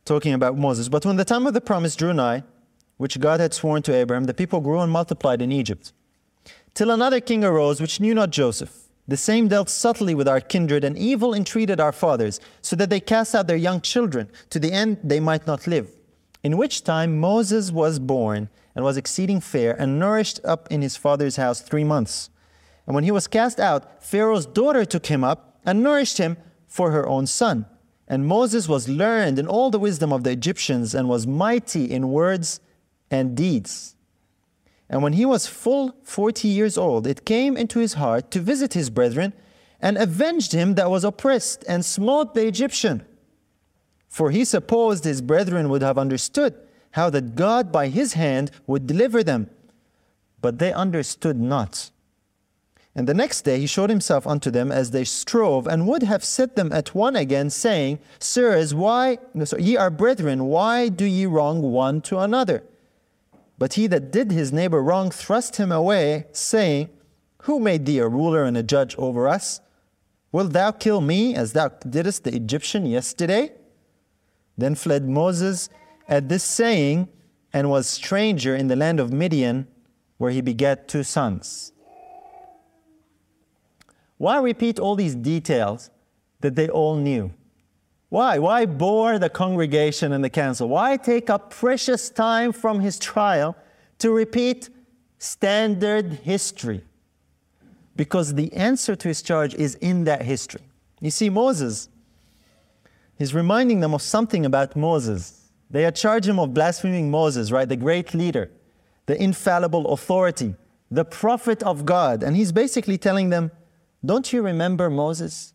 [0.05, 0.89] Talking about Moses.
[0.89, 2.43] But when the time of the promise drew nigh,
[2.97, 5.93] which God had sworn to Abraham, the people grew and multiplied in Egypt.
[6.75, 10.85] Till another king arose which knew not Joseph the same dealt subtly with our kindred
[10.85, 14.73] and evil entreated our fathers, so that they cast out their young children, to the
[14.73, 15.91] end they might not live.
[16.43, 20.97] In which time Moses was born and was exceeding fair and nourished up in his
[20.97, 22.31] father's house three months.
[22.87, 26.37] And when he was cast out, Pharaoh's daughter took him up and nourished him
[26.67, 27.67] for her own son.
[28.09, 32.11] And Moses was learned in all the wisdom of the Egyptians and was mighty in
[32.11, 32.61] words
[33.11, 33.95] and deeds.
[34.91, 38.75] And when he was full forty years old, it came into his heart to visit
[38.75, 39.33] his brethren
[39.81, 43.07] and avenged him that was oppressed and smote the Egyptian.
[44.09, 46.55] For he supposed his brethren would have understood
[46.91, 49.49] how that God by his hand would deliver them.
[50.41, 51.91] But they understood not.
[52.93, 56.25] And the next day he showed himself unto them as they strove, and would have
[56.25, 61.05] set them at one again, saying, Sirs, why, no, so ye are brethren, why do
[61.05, 62.65] ye wrong one to another?
[63.61, 66.89] But he that did his neighbor wrong thrust him away, saying,
[67.43, 69.61] Who made thee a ruler and a judge over us?
[70.33, 73.53] Wilt thou kill me as thou didst the Egyptian yesterday?
[74.57, 75.69] Then fled Moses
[76.09, 77.09] at this saying,
[77.53, 79.69] and was stranger in the land of Midian,
[80.17, 81.73] where he begat two sons.
[84.17, 85.91] Why repeat all these details
[86.41, 87.35] that they all knew?
[88.11, 88.41] Why?
[88.41, 90.69] Why bore the congregation and the council?
[90.69, 93.57] Why take up precious time from his trial
[93.99, 94.69] to repeat
[95.19, 96.83] standard history?
[97.95, 100.63] Because the answer to his charge is in that history.
[101.01, 101.89] You see, Moses,
[103.17, 105.49] he's reminding them of something about Moses.
[105.71, 107.69] They had charged him of blaspheming Moses, right?
[107.69, 108.51] The great leader,
[109.07, 110.57] the infallible authority,
[110.91, 112.25] the prophet of God.
[112.25, 113.53] And he's basically telling them,
[114.05, 115.55] Don't you remember Moses?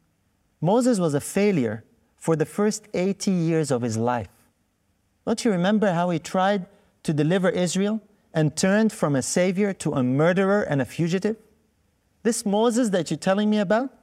[0.62, 1.84] Moses was a failure
[2.26, 4.30] for the first 80 years of his life.
[5.28, 6.66] Don't you remember how he tried
[7.04, 8.02] to deliver Israel
[8.34, 11.36] and turned from a savior to a murderer and a fugitive?
[12.24, 13.94] This Moses that you're telling me about,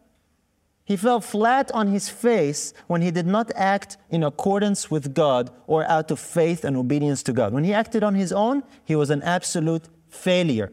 [0.85, 5.51] he fell flat on his face when he did not act in accordance with God
[5.67, 7.53] or out of faith and obedience to God.
[7.53, 10.73] When he acted on his own, he was an absolute failure.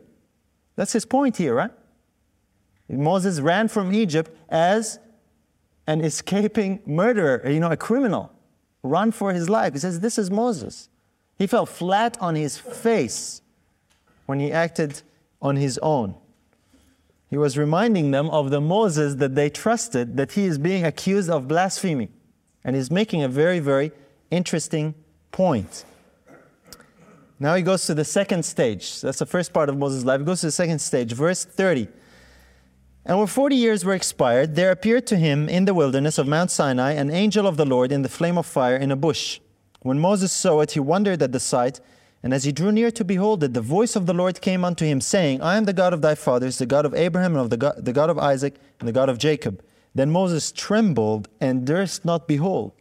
[0.75, 1.71] That's his point here, right?
[2.87, 4.99] Moses ran from Egypt as
[5.89, 8.31] an escaping murderer, you know, a criminal,
[8.83, 9.73] run for his life.
[9.73, 10.87] He says, This is Moses.
[11.39, 13.41] He fell flat on his face
[14.27, 15.01] when he acted
[15.41, 16.13] on his own.
[17.31, 21.29] He was reminding them of the Moses that they trusted, that he is being accused
[21.29, 22.09] of blasphemy.
[22.63, 23.91] And he's making a very, very
[24.29, 24.93] interesting
[25.31, 25.85] point.
[27.39, 29.01] Now he goes to the second stage.
[29.01, 30.19] That's the first part of Moses' life.
[30.19, 31.87] He goes to the second stage, verse 30.
[33.09, 36.51] And when 40 years were expired, there appeared to him in the wilderness of Mount
[36.51, 39.39] Sinai an angel of the Lord in the flame of fire in a bush.
[39.81, 41.79] When Moses saw it, he wondered at the sight.
[42.21, 44.85] And as he drew near to behold it, the voice of the Lord came unto
[44.85, 47.49] him, saying, I am the God of thy fathers, the God of Abraham, and of
[47.49, 49.63] the God, the God of Isaac, and the God of Jacob.
[49.95, 52.73] Then Moses trembled and durst not behold.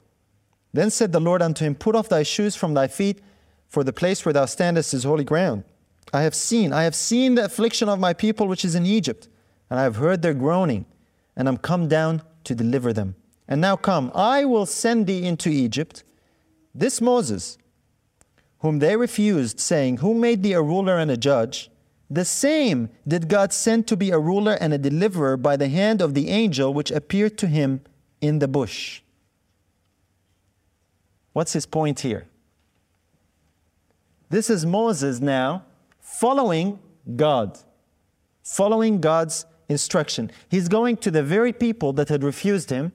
[0.74, 3.22] Then said the Lord unto him, Put off thy shoes from thy feet,
[3.66, 5.64] for the place where thou standest is holy ground.
[6.12, 9.26] I have seen, I have seen the affliction of my people which is in Egypt,
[9.70, 10.86] and I have heard their groaning,
[11.36, 13.14] and I am come down to deliver them.
[13.46, 16.04] And now come, I will send thee into Egypt.
[16.74, 17.58] This Moses,
[18.60, 21.70] whom they refused, saying, Who made thee a ruler and a judge?
[22.10, 26.00] The same did God send to be a ruler and a deliverer by the hand
[26.00, 27.82] of the angel which appeared to him
[28.20, 29.02] in the bush.
[31.32, 32.26] What's his point here?
[34.30, 35.64] This is Moses now
[36.00, 36.78] following
[37.16, 37.58] God,
[38.42, 40.30] following God's instruction.
[40.48, 42.92] He's going to the very people that had refused him,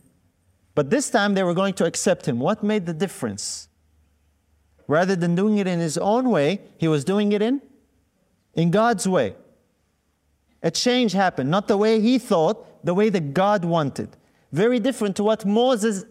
[0.76, 2.39] but this time they were going to accept him.
[2.39, 3.69] What made the difference?
[4.88, 7.61] Rather than doing it in his own way, he was doing it in,
[8.53, 9.36] in God's way.
[10.61, 14.09] A change happened, not the way he thought, the way that God wanted.
[14.51, 16.05] Very different to what Moses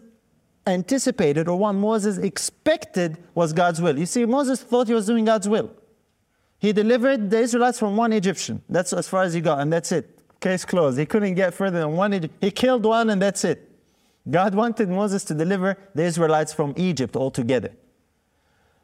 [0.65, 3.97] anticipated or what Moses expected was God's will.
[3.97, 5.71] You see, Moses thought he was doing God's will.
[6.59, 8.61] He delivered the Israelites from one Egyptian.
[8.69, 10.12] That's as far as he got, and that's it.
[10.43, 10.99] Case closed.
[10.99, 12.11] He couldn't get further than one.
[12.41, 13.71] He killed one, and that's it.
[14.29, 17.71] God wanted Moses to deliver the Israelites from Egypt altogether.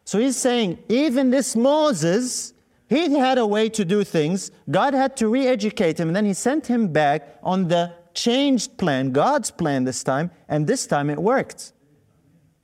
[0.06, 2.54] So he's saying, even this Moses,
[2.88, 4.52] he had a way to do things.
[4.72, 8.78] God had to re educate him, and then he sent him back on the changed
[8.78, 11.74] plan, God's plan this time, and this time it worked.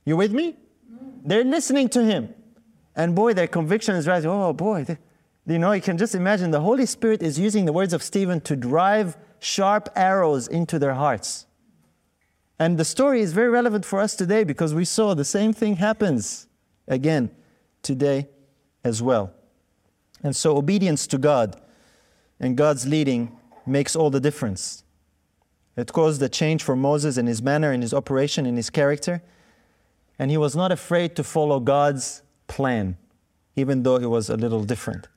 [0.06, 0.56] You with me?
[1.22, 2.32] They're listening to him.
[2.94, 4.30] And boy, their conviction is rising.
[4.30, 4.86] Oh boy,
[5.46, 8.40] you know, you can just imagine the Holy Spirit is using the words of Stephen
[8.42, 11.46] to drive sharp arrows into their hearts.
[12.58, 15.76] And the story is very relevant for us today because we saw the same thing
[15.76, 16.48] happens
[16.88, 17.30] again
[17.82, 18.28] today
[18.82, 19.32] as well.
[20.22, 21.60] And so, obedience to God
[22.40, 23.36] and God's leading
[23.66, 24.82] makes all the difference.
[25.76, 29.22] It caused a change for Moses in his manner, in his operation, in his character.
[30.18, 32.96] And he was not afraid to follow God's plan,
[33.54, 35.08] even though it was a little different.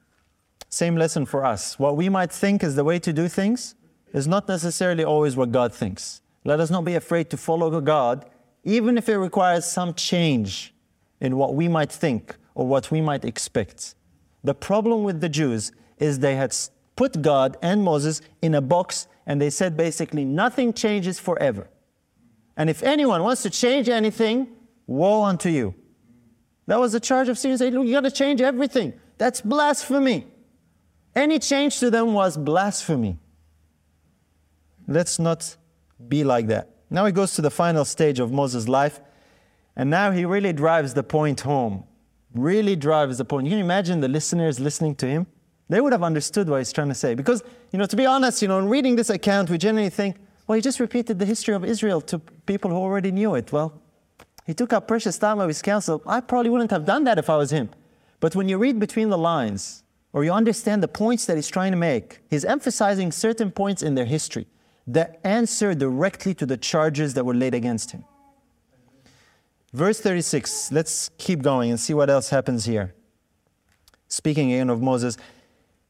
[0.70, 1.80] Same lesson for us.
[1.80, 3.76] What we might think is the way to do things
[4.14, 6.22] is not necessarily always what God thinks.
[6.46, 8.30] Let us not be afraid to follow God,
[8.64, 10.74] even if it requires some change
[11.20, 13.96] in what we might think or what we might expect.
[14.44, 16.56] The problem with the Jews is they had
[16.96, 21.68] put God and Moses in a box and they said basically nothing changes forever.
[22.56, 24.48] And if anyone wants to change anything,
[24.86, 25.76] woe unto you.
[26.68, 28.94] That was the charge of look, you got to change everything.
[29.18, 30.28] That's blasphemy.
[31.16, 33.18] Any change to them was blasphemy.
[34.88, 35.55] Let's not
[36.07, 36.70] be like that.
[36.89, 38.99] Now he goes to the final stage of Moses' life,
[39.76, 41.84] and now he really drives the point home.
[42.34, 43.45] Really drives the point.
[43.45, 45.28] You can imagine the listeners listening to him?
[45.68, 47.14] They would have understood what he's trying to say.
[47.14, 50.18] Because, you know, to be honest, you know, in reading this account, we generally think,
[50.47, 53.51] well, he just repeated the history of Israel to people who already knew it.
[53.51, 53.80] Well,
[54.47, 56.01] he took up precious time of his counsel.
[56.07, 57.70] I probably wouldn't have done that if I was him.
[58.20, 59.84] But when you read between the lines,
[60.14, 63.95] or you understand the points that he's trying to make, he's emphasizing certain points in
[63.95, 64.47] their history
[64.88, 68.03] that answer directly to the charges that were laid against him.
[69.72, 72.95] Verse 36, let's keep going and see what else happens here.
[74.07, 75.18] Speaking again of Moses,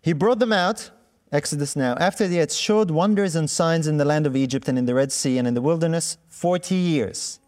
[0.02, 0.92] he brought them out,
[1.32, 4.78] Exodus now, after they had showed wonders and signs in the land of Egypt and
[4.78, 7.40] in the Red Sea and in the wilderness 40 years.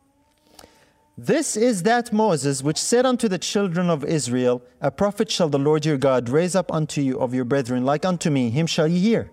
[1.23, 5.59] This is that Moses which said unto the children of Israel, A prophet shall the
[5.59, 8.87] Lord your God raise up unto you of your brethren, like unto me, him shall
[8.87, 9.29] ye hear.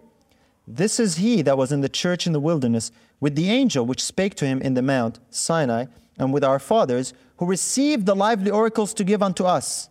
[0.67, 4.05] This is he that was in the church in the wilderness, with the angel which
[4.05, 5.87] spake to him in the mount Sinai,
[6.19, 9.89] and with our fathers, who received the lively oracles to give unto us,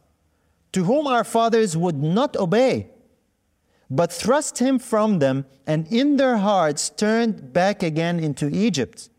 [0.73, 2.91] to whom our fathers would not obey,
[3.89, 9.09] but thrust him from them, and in their hearts turned back again into Egypt,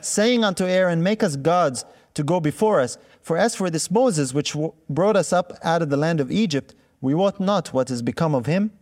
[0.00, 1.84] saying unto Aaron, Make us gods
[2.16, 2.98] to go before us.
[3.22, 6.32] For as for this Moses, which w- brought us up out of the land of
[6.32, 8.72] Egypt, we wot not what is become of him.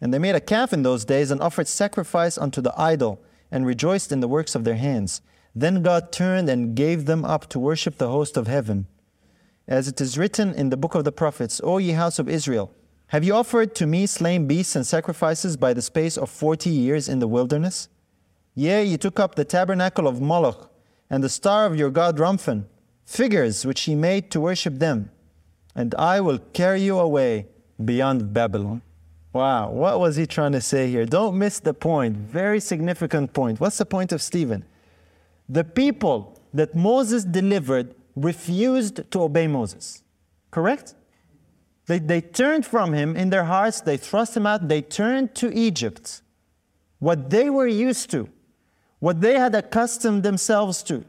[0.00, 3.66] And they made a calf in those days and offered sacrifice unto the idol and
[3.66, 5.20] rejoiced in the works of their hands.
[5.54, 8.86] Then God turned and gave them up to worship the host of heaven.
[9.68, 12.72] As it is written in the book of the prophets, O ye house of Israel,
[13.08, 17.06] have you offered to me slain beasts and sacrifices by the space of forty years
[17.06, 17.90] in the wilderness?
[18.54, 20.71] Yea, ye took up the tabernacle of Moloch
[21.12, 22.64] and the star of your god Remphan,
[23.04, 25.10] figures which he made to worship them,
[25.74, 27.48] and I will carry you away
[27.84, 28.80] beyond Babylon.
[29.34, 31.04] Wow, what was he trying to say here?
[31.04, 32.16] Don't miss the point.
[32.16, 33.60] Very significant point.
[33.60, 34.64] What's the point of Stephen?
[35.48, 40.02] The people that Moses delivered refused to obey Moses.
[40.50, 40.94] Correct?
[41.86, 45.52] They, they turned from him in their hearts, they thrust him out, they turned to
[45.52, 46.22] Egypt.
[47.00, 48.28] What they were used to,
[49.02, 51.04] what they had accustomed themselves to.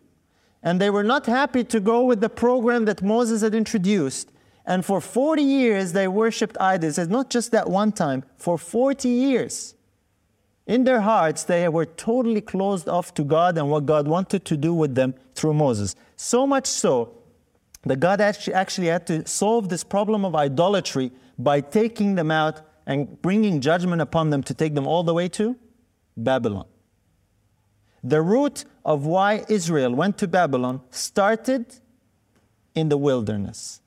[0.63, 4.31] And they were not happy to go with the program that Moses had introduced.
[4.65, 6.97] And for 40 years, they worshiped idols.
[6.97, 9.75] It's not just that one time, for 40 years.
[10.65, 14.57] In their hearts, they were totally closed off to God and what God wanted to
[14.57, 15.95] do with them through Moses.
[16.15, 17.15] So much so
[17.83, 23.21] that God actually had to solve this problem of idolatry by taking them out and
[23.21, 25.55] bringing judgment upon them to take them all the way to
[26.17, 26.65] Babylon.
[28.03, 31.65] The root of why Israel went to Babylon started
[32.75, 33.81] in the wilderness.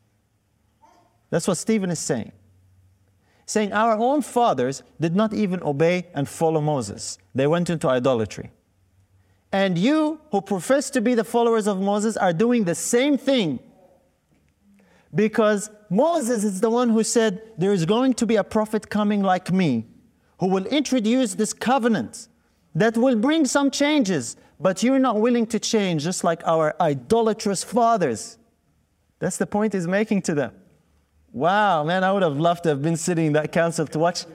[1.30, 2.32] That's what Stephen is saying.
[3.44, 8.50] Saying our own fathers did not even obey and follow Moses, they went into idolatry.
[9.52, 13.60] And you, who profess to be the followers of Moses, are doing the same thing.
[15.14, 19.22] Because Moses is the one who said, There is going to be a prophet coming
[19.22, 19.86] like me
[20.40, 22.28] who will introduce this covenant
[22.76, 27.64] that will bring some changes, but you're not willing to change, just like our idolatrous
[27.64, 28.36] fathers.
[29.18, 30.52] That's the point he's making to them.
[31.32, 34.26] Wow, man, I would have loved to have been sitting in that council to watch,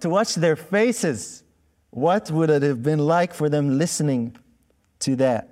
[0.00, 1.42] to watch their faces.
[1.88, 4.36] What would it have been like for them listening
[5.00, 5.48] to that?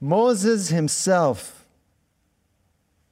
[0.00, 1.66] Moses himself,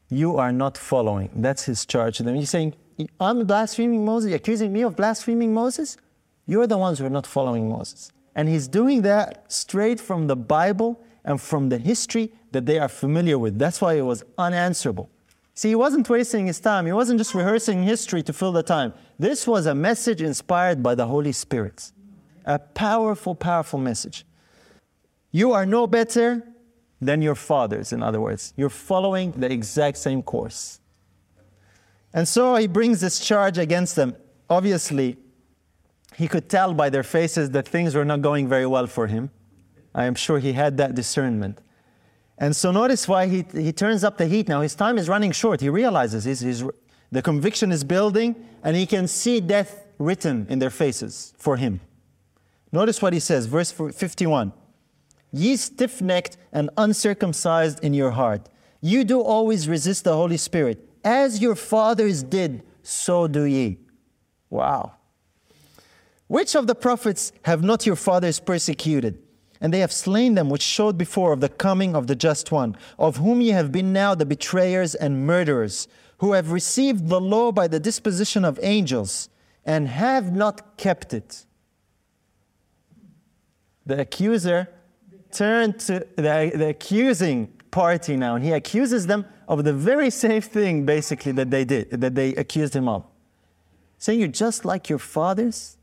[0.08, 1.28] you are not following.
[1.34, 2.34] That's his charge to them.
[2.34, 2.74] He's saying,
[3.20, 5.98] I'm blaspheming Moses, You're accusing me of blaspheming Moses?
[6.46, 8.12] You're the ones who are not following Moses.
[8.34, 12.88] And he's doing that straight from the Bible and from the history that they are
[12.88, 13.58] familiar with.
[13.58, 15.10] That's why it was unanswerable.
[15.54, 16.86] See, he wasn't wasting his time.
[16.86, 18.92] He wasn't just rehearsing history to fill the time.
[19.18, 21.92] This was a message inspired by the Holy Spirit.
[22.44, 24.26] A powerful, powerful message.
[25.32, 26.46] You are no better
[27.00, 28.52] than your fathers, in other words.
[28.56, 30.80] You're following the exact same course.
[32.12, 34.14] And so he brings this charge against them.
[34.48, 35.16] Obviously,
[36.16, 39.30] he could tell by their faces that things were not going very well for him.
[39.94, 41.60] I am sure he had that discernment.
[42.38, 44.62] And so notice why he, he turns up the heat now.
[44.62, 45.60] His time is running short.
[45.60, 46.64] He realizes he's, he's,
[47.12, 51.80] the conviction is building and he can see death written in their faces for him.
[52.72, 54.52] Notice what he says, verse 51
[55.32, 58.48] Ye stiff necked and uncircumcised in your heart,
[58.80, 60.88] you do always resist the Holy Spirit.
[61.04, 63.78] as your fathers did, so do ye.
[64.50, 64.95] Wow.
[66.28, 69.22] Which of the prophets have not your fathers persecuted?
[69.60, 72.76] And they have slain them which showed before of the coming of the just one,
[72.98, 77.52] of whom ye have been now the betrayers and murderers, who have received the law
[77.52, 79.28] by the disposition of angels,
[79.64, 81.46] and have not kept it.
[83.86, 84.68] The accuser
[85.32, 90.42] turned to the, the accusing party now, and he accuses them of the very same
[90.42, 93.04] thing, basically, that they did, that they accused him of.
[93.98, 95.76] Saying, You're just like your fathers.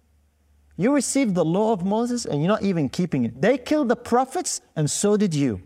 [0.76, 3.42] You received the law of Moses and you're not even keeping it.
[3.42, 5.62] They killed the prophets, and so did you.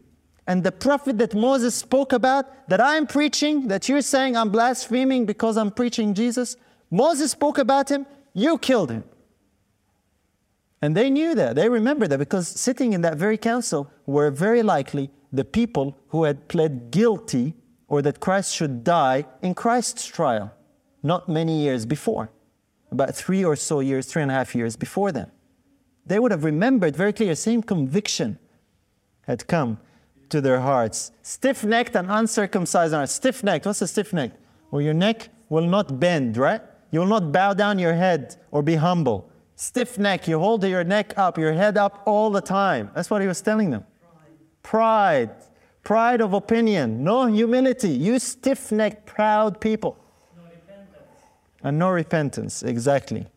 [0.45, 5.26] And the prophet that Moses spoke about, that I'm preaching, that you're saying I'm blaspheming
[5.26, 6.55] because I'm preaching Jesus,
[6.89, 9.03] Moses spoke about him, you killed him.
[10.82, 11.55] And they knew that.
[11.55, 16.24] They remembered that because sitting in that very council were very likely the people who
[16.24, 17.55] had pled guilty
[17.88, 20.53] or that Christ should die in Christ's trial,
[21.01, 22.30] not many years before,
[22.92, 25.32] about three or so years, three and a half years before then.
[26.06, 28.40] They would have remembered very clear, same conviction
[29.28, 29.80] had come
[30.30, 31.12] to their hearts.
[31.22, 33.66] Stiff necked and uncircumcised are stiff necked.
[33.66, 34.32] What's a stiff neck?
[34.72, 36.62] Well, your neck will not bend, right?
[36.92, 39.30] You will not bow down your head or be humble.
[39.56, 42.92] Stiff neck, you hold your neck up, your head up all the time.
[42.96, 43.84] That's what he was telling them.
[44.64, 45.32] Pride.
[45.84, 47.04] Pride of opinion.
[47.04, 47.90] No humility.
[47.90, 49.98] You stiff necked, proud people.
[51.68, 53.28] And no repentance, exactly.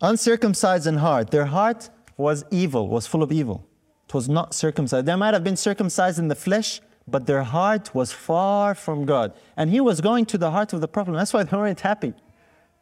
[0.00, 1.32] Uncircumcised in heart.
[1.32, 3.66] Their heart was evil, was full of evil.
[4.06, 5.06] It was not circumcised.
[5.06, 9.32] They might have been circumcised in the flesh, but their heart was far from God.
[9.56, 11.16] And he was going to the heart of the problem.
[11.16, 12.14] That's why they weren't happy.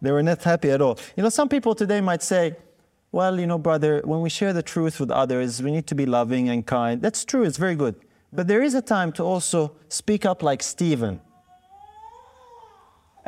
[0.03, 0.99] They were not happy at all.
[1.17, 2.55] You know, some people today might say,
[3.11, 6.05] well, you know, brother, when we share the truth with others, we need to be
[6.05, 7.01] loving and kind.
[7.01, 7.95] That's true, it's very good.
[8.31, 11.23] But there is a time to also speak up like Stephen.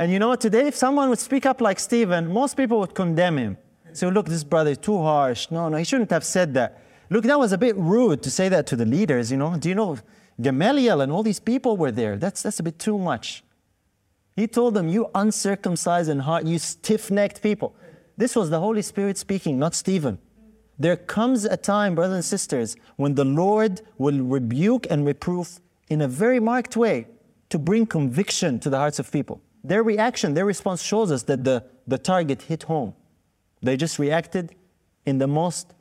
[0.00, 0.34] And you know?
[0.34, 3.58] Today, if someone would speak up like Stephen, most people would condemn him.
[3.92, 5.50] Say, look, this brother is too harsh.
[5.50, 6.82] No, no, he shouldn't have said that.
[7.10, 9.58] Look, that was a bit rude to say that to the leaders, you know.
[9.58, 9.98] Do you know
[10.40, 12.16] Gamaliel and all these people were there?
[12.16, 13.44] That's, that's a bit too much.
[14.36, 17.76] He told them, You uncircumcised in heart, you stiff necked people.
[18.16, 20.18] This was the Holy Spirit speaking, not Stephen.
[20.78, 26.00] There comes a time, brothers and sisters, when the Lord will rebuke and reprove in
[26.00, 27.06] a very marked way
[27.50, 29.42] to bring conviction to the hearts of people.
[29.62, 32.94] Their reaction, their response shows us that the, the target hit home.
[33.62, 34.54] They just reacted
[35.04, 35.74] in the most,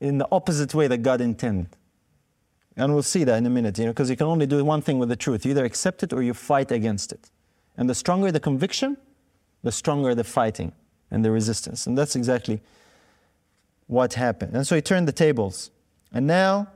[0.00, 1.76] in the opposite way that God intended.
[2.76, 4.82] And we'll see that in a minute, you know, because you can only do one
[4.82, 5.44] thing with the truth.
[5.44, 7.30] You either accept it or you fight against it.
[7.76, 8.96] And the stronger the conviction,
[9.62, 10.72] the stronger the fighting
[11.10, 11.86] and the resistance.
[11.86, 12.60] And that's exactly
[13.86, 14.54] what happened.
[14.54, 15.70] And so he turned the tables.
[16.12, 16.68] And now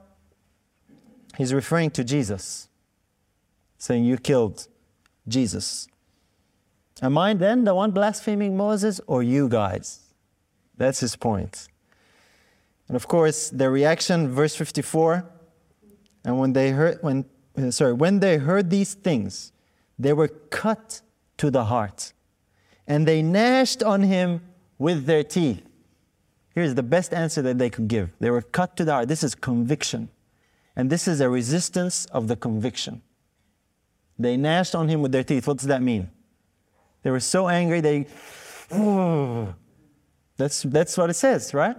[1.37, 2.69] he's referring to Jesus,
[3.79, 4.69] saying, You killed
[5.29, 5.87] Jesus.
[7.03, 10.01] Am I then the one blaspheming Moses or you guys?
[10.77, 11.69] That's his point.
[12.89, 15.25] And of course, their reaction, verse 54,
[16.25, 17.25] and when they heard when
[17.57, 19.53] uh, sorry, when they heard these things,
[19.99, 21.01] they were cut
[21.39, 22.13] to the heart,
[22.87, 24.41] and they gnashed on him
[24.79, 25.63] with their teeth.
[26.55, 28.11] Here's the best answer that they could give.
[28.19, 29.09] They were cut to the heart.
[29.09, 30.09] This is conviction.
[30.77, 33.03] And this is a resistance of the conviction.
[34.19, 35.47] They gnashed on him with their teeth.
[35.47, 36.11] What does that mean?
[37.03, 38.07] They were so angry, they.
[38.71, 39.55] Oh,
[40.37, 41.77] that's, that's what it says, right?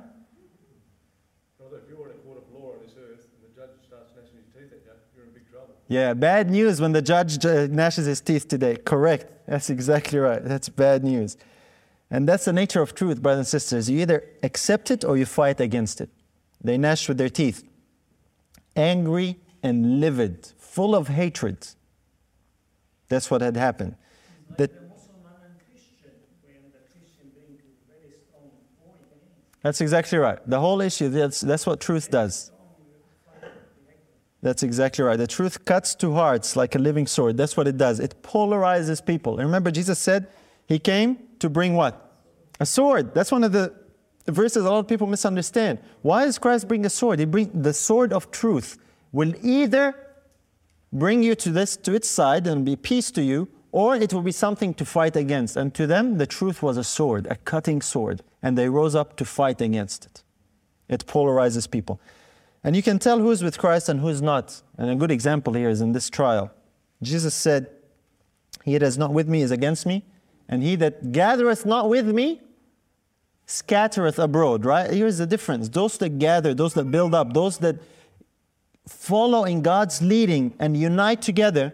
[5.91, 8.78] Yeah, bad news when the judge uh, gnashes his teeth today.
[8.78, 9.30] Correct.
[9.45, 10.41] That's exactly right.
[10.41, 11.36] That's bad news.
[12.09, 13.89] And that's the nature of truth, brothers and sisters.
[13.89, 16.09] You either accept it or you fight against it.
[16.63, 17.65] They gnashed with their teeth.
[18.74, 21.67] Angry and livid, full of hatred.
[23.09, 23.95] That's what had happened.
[24.55, 24.72] That,
[29.62, 30.39] that's exactly right.
[30.47, 32.51] The whole issue, that's, that's what truth does.
[34.41, 35.18] That's exactly right.
[35.18, 37.38] The truth cuts to hearts like a living sword.
[37.38, 37.99] That's what it does.
[37.99, 39.38] It polarizes people.
[39.38, 40.28] And remember, Jesus said
[40.68, 42.12] he came to bring what?
[42.59, 43.14] A sword.
[43.14, 43.74] That's one of the
[44.28, 45.78] verses a lot of people misunderstand.
[46.01, 47.20] Why does Christ bring a sword?
[47.20, 48.78] He brings the sword of truth
[49.12, 49.95] will either
[50.93, 54.22] bring you to this to its side and be peace to you, or it will
[54.22, 55.55] be something to fight against.
[55.55, 59.15] And to them, the truth was a sword, a cutting sword, and they rose up
[59.17, 60.24] to fight against it.
[60.89, 61.99] It polarizes people.
[62.63, 64.61] And you can tell who's with Christ and who's not.
[64.78, 66.51] And a good example here is in this trial.
[67.01, 67.67] Jesus said,
[68.63, 70.05] He that is not with me is against me,
[70.47, 72.41] and he that gathereth not with me
[73.45, 74.91] scattereth abroad, right?
[74.91, 75.69] Here's the difference.
[75.69, 77.78] Those that gather, those that build up, those that
[78.88, 81.74] follow in God's leading and unite together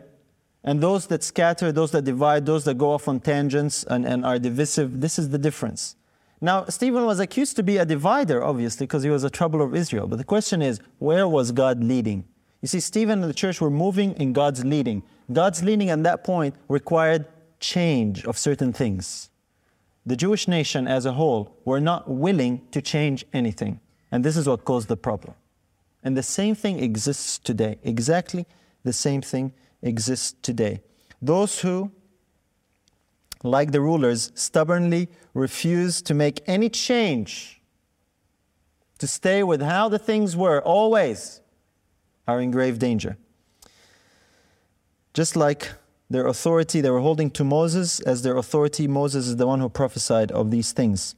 [0.67, 4.25] And those that scatter, those that divide, those that go off on tangents and, and
[4.25, 5.95] are divisive, this is the difference.
[6.41, 9.73] Now, Stephen was accused to be a divider, obviously, because he was a troubler of
[9.73, 10.07] Israel.
[10.07, 12.25] But the question is, where was God leading?
[12.61, 15.03] You see, Stephen and the church were moving in God's leading.
[15.31, 17.25] God's leading at that point required
[17.61, 19.29] change of certain things.
[20.05, 23.79] The Jewish nation as a whole were not willing to change anything.
[24.11, 25.35] And this is what caused the problem.
[26.03, 27.77] And the same thing exists today.
[27.83, 28.45] Exactly
[28.83, 29.53] the same thing
[29.87, 30.81] exists today.
[31.21, 31.91] Those who,
[33.43, 37.61] like the rulers, stubbornly refuse to make any change,
[38.99, 41.41] to stay with how the things were always,
[42.27, 43.17] are in grave danger.
[45.13, 45.71] Just like
[46.09, 49.69] their authority they were holding to Moses, as their authority, Moses is the one who
[49.69, 51.15] prophesied of these things.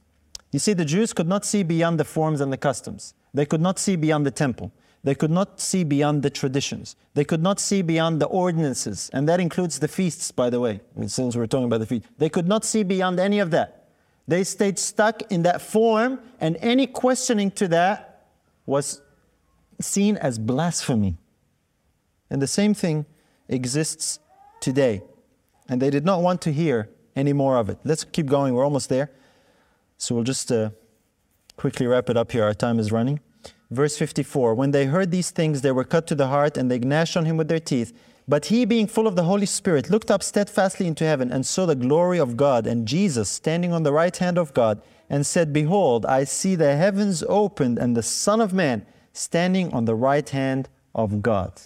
[0.52, 3.14] You see, the Jews could not see beyond the forms and the customs.
[3.34, 4.72] They could not see beyond the temple.
[5.04, 6.96] They could not see beyond the traditions.
[7.14, 9.10] They could not see beyond the ordinances.
[9.14, 12.06] And that includes the feasts, by the way, since we're talking about the feast.
[12.18, 13.88] They could not see beyond any of that.
[14.28, 18.28] They stayed stuck in that form, and any questioning to that
[18.66, 19.02] was
[19.82, 21.18] seen as blasphemy.
[22.30, 23.06] And the same thing
[23.48, 24.20] exists
[24.60, 25.02] today.
[25.68, 27.80] And they did not want to hear any more of it.
[27.84, 28.54] Let's keep going.
[28.54, 29.10] We're almost there.
[29.98, 30.70] So we'll just uh,
[31.58, 32.44] quickly wrap it up here.
[32.44, 33.20] Our time is running.
[33.72, 36.80] Verse 54 When they heard these things, they were cut to the heart, and they
[36.80, 37.94] gnashed on him with their teeth.
[38.28, 41.66] But he, being full of the Holy Spirit, looked up steadfastly into heaven and saw
[41.66, 45.52] the glory of God and Jesus standing on the right hand of God, and said,
[45.52, 50.30] Behold, I see the heavens opened and the Son of Man standing on the right
[50.30, 51.62] hand of God.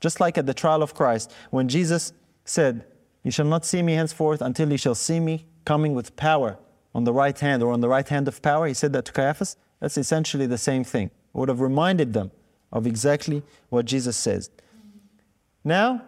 [0.00, 2.12] Just like at the trial of Christ, when Jesus
[2.44, 2.84] said,
[3.22, 6.58] You shall not see me henceforth until you shall see me coming with power
[6.94, 8.66] on the right hand or on the right hand of power.
[8.66, 9.56] He said that to Caiaphas.
[9.80, 11.06] That's essentially the same thing.
[11.06, 12.30] It would have reminded them
[12.72, 14.50] of exactly what Jesus says.
[15.64, 16.02] Now,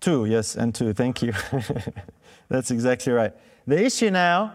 [0.00, 1.32] two, yes, and two, thank you.
[2.48, 3.32] That's exactly right.
[3.66, 4.54] The issue now,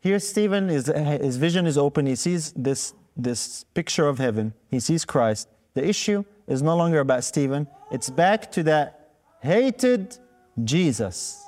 [0.00, 2.06] here Stephen, is, his vision is open.
[2.06, 5.48] He sees this, this picture of heaven, he sees Christ.
[5.74, 10.16] The issue is no longer about Stephen, it's back to that hated
[10.64, 11.44] Jesus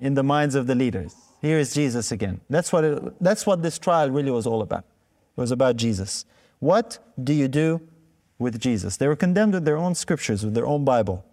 [0.00, 1.14] in the minds of the leaders.
[1.40, 2.40] Here is Jesus again.
[2.50, 4.84] That's what, it, that's what this trial really was all about.
[5.38, 6.24] Was about Jesus.
[6.58, 7.80] What do you do
[8.40, 8.96] with Jesus?
[8.96, 11.24] They were condemned with their own scriptures, with their own Bible.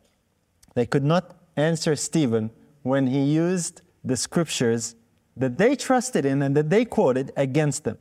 [0.76, 2.52] They could not answer Stephen
[2.84, 4.96] when he used the scriptures
[5.36, 7.98] that they trusted in and that they quoted against them.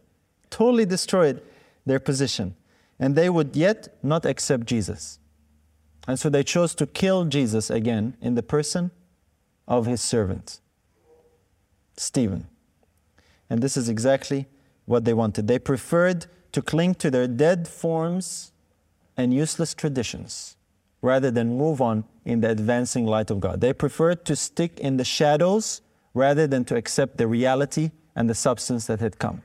[0.50, 1.40] Totally destroyed
[1.86, 2.54] their position.
[2.98, 5.18] And they would yet not accept Jesus.
[6.06, 8.90] And so they chose to kill Jesus again in the person
[9.66, 10.60] of his servant,
[11.96, 12.46] Stephen.
[13.48, 14.48] And this is exactly
[14.86, 15.48] what they wanted.
[15.48, 18.52] They preferred to cling to their dead forms
[19.16, 20.56] and useless traditions
[21.02, 23.60] rather than move on in the advancing light of God.
[23.60, 25.82] They preferred to stick in the shadows
[26.14, 29.42] rather than to accept the reality and the substance that had come.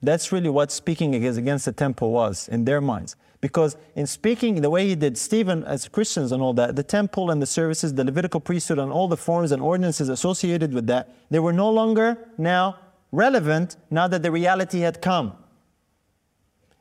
[0.00, 3.16] That's really what speaking against the temple was in their minds.
[3.40, 7.30] Because in speaking the way he did, Stephen, as Christians and all that, the temple
[7.30, 11.14] and the services, the Levitical priesthood, and all the forms and ordinances associated with that,
[11.30, 12.78] they were no longer now
[13.14, 15.36] relevant now that the reality had come.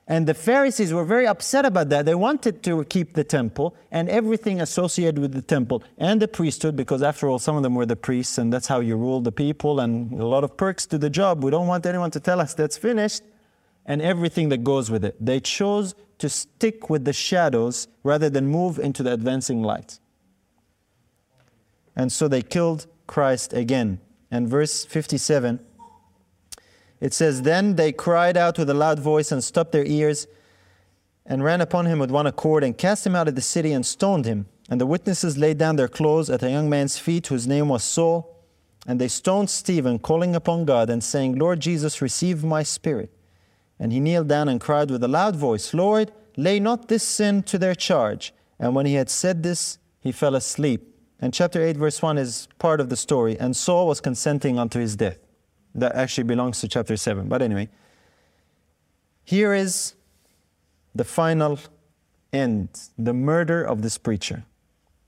[0.05, 2.05] And the Pharisees were very upset about that.
[2.05, 6.75] They wanted to keep the temple and everything associated with the temple and the priesthood,
[6.75, 9.31] because after all, some of them were the priests, and that's how you rule the
[9.31, 11.43] people, and a lot of perks to the job.
[11.43, 13.23] We don't want anyone to tell us that's finished,
[13.85, 15.15] and everything that goes with it.
[15.25, 19.99] They chose to stick with the shadows rather than move into the advancing light.
[21.95, 23.99] And so they killed Christ again.
[24.31, 25.59] And verse 57
[27.03, 30.25] it says, Then they cried out with a loud voice and stopped their ears
[31.25, 33.85] and ran upon him with one accord and cast him out of the city and
[33.85, 34.45] stoned him.
[34.69, 37.83] And the witnesses laid down their clothes at a young man's feet whose name was
[37.83, 38.41] Saul.
[38.87, 43.11] And they stoned Stephen, calling upon God and saying, Lord Jesus, receive my spirit.
[43.77, 47.43] And he kneeled down and cried with a loud voice, Lord, lay not this sin
[47.43, 48.33] to their charge.
[48.59, 50.95] And when he had said this, he fell asleep.
[51.19, 53.37] And chapter 8, verse 1 is part of the story.
[53.37, 55.17] And Saul was consenting unto his death
[55.75, 57.27] that actually belongs to chapter 7.
[57.27, 57.69] But anyway,
[59.23, 59.95] here is
[60.93, 61.59] the final
[62.31, 64.43] end the murder of this preacher.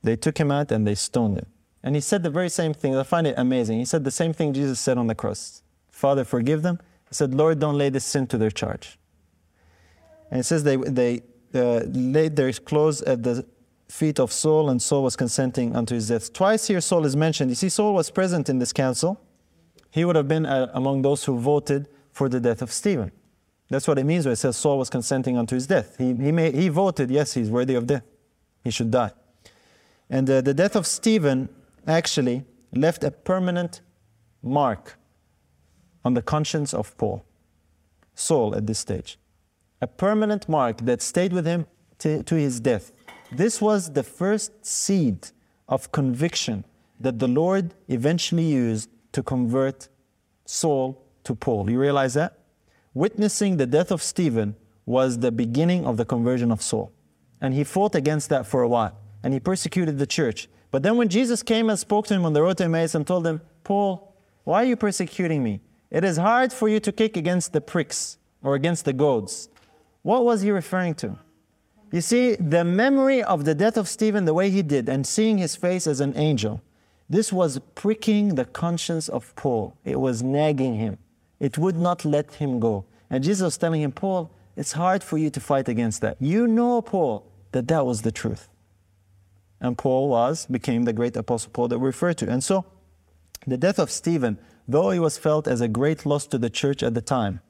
[0.04, 1.48] They took him out and they stoned him.
[1.84, 2.96] And he said the very same thing.
[2.96, 3.80] I find it amazing.
[3.80, 5.62] He said the same thing Jesus said on the cross
[5.92, 6.80] Father, forgive them.
[7.08, 8.98] He said, Lord, don't lay this sin to their charge.
[10.30, 11.22] And it says they, they
[11.54, 13.46] uh, laid their clothes at the
[13.88, 16.34] feet of Saul, and Saul was consenting unto his death.
[16.34, 17.50] Twice here, Saul is mentioned.
[17.50, 19.22] You see, Saul was present in this council
[19.96, 23.14] he would have been uh, among those who voted for the death of Stephen.
[23.70, 25.96] That's what it means when it says Saul was consenting unto his death.
[25.98, 28.04] He, he, he voted, yes, he's worthy of death.
[28.62, 29.12] He should die.
[30.10, 31.48] And uh, the death of Stephen
[31.88, 32.44] actually
[32.74, 33.80] left a permanent
[34.44, 34.98] mark
[36.04, 37.24] on the conscience of Paul,
[38.16, 39.18] Saul at this stage.
[39.80, 41.68] A permanent mark that stayed with him
[42.00, 42.92] to, to his death.
[43.32, 45.30] This was the first seed
[45.70, 46.66] of conviction
[47.00, 49.88] that the Lord eventually used to convert
[50.44, 51.70] Saul to Paul.
[51.70, 52.38] You realize that?
[52.94, 56.92] Witnessing the death of Stephen was the beginning of the conversion of Saul.
[57.40, 58.98] And he fought against that for a while.
[59.24, 60.50] And he persecuted the church.
[60.70, 63.08] But then when Jesus came and spoke to him on the road to Emmaus and
[63.08, 64.14] told him, Paul,
[64.44, 65.62] why are you persecuting me?
[65.90, 69.48] It is hard for you to kick against the pricks or against the goads.
[70.02, 71.18] What was he referring to?
[71.90, 75.38] You see, the memory of the death of Stephen, the way he did, and seeing
[75.38, 76.62] his face as an angel,
[77.10, 79.78] this was pricking the conscience of Paul.
[79.84, 80.98] It was nagging him.
[81.40, 82.86] It would not let him go.
[83.10, 86.18] And Jesus was telling him, Paul, it's hard for you to fight against that.
[86.20, 88.50] You know, Paul, that that was the truth.
[89.62, 92.30] And Paul was, became the great apostle Paul that we refer to.
[92.30, 92.66] And so,
[93.46, 96.82] the death of Stephen, though it was felt as a great loss to the church
[96.82, 97.42] at the time,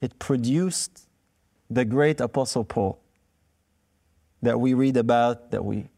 [0.00, 1.06] it produced
[1.68, 2.98] the great apostle Paul
[4.42, 5.88] that we read about, that we,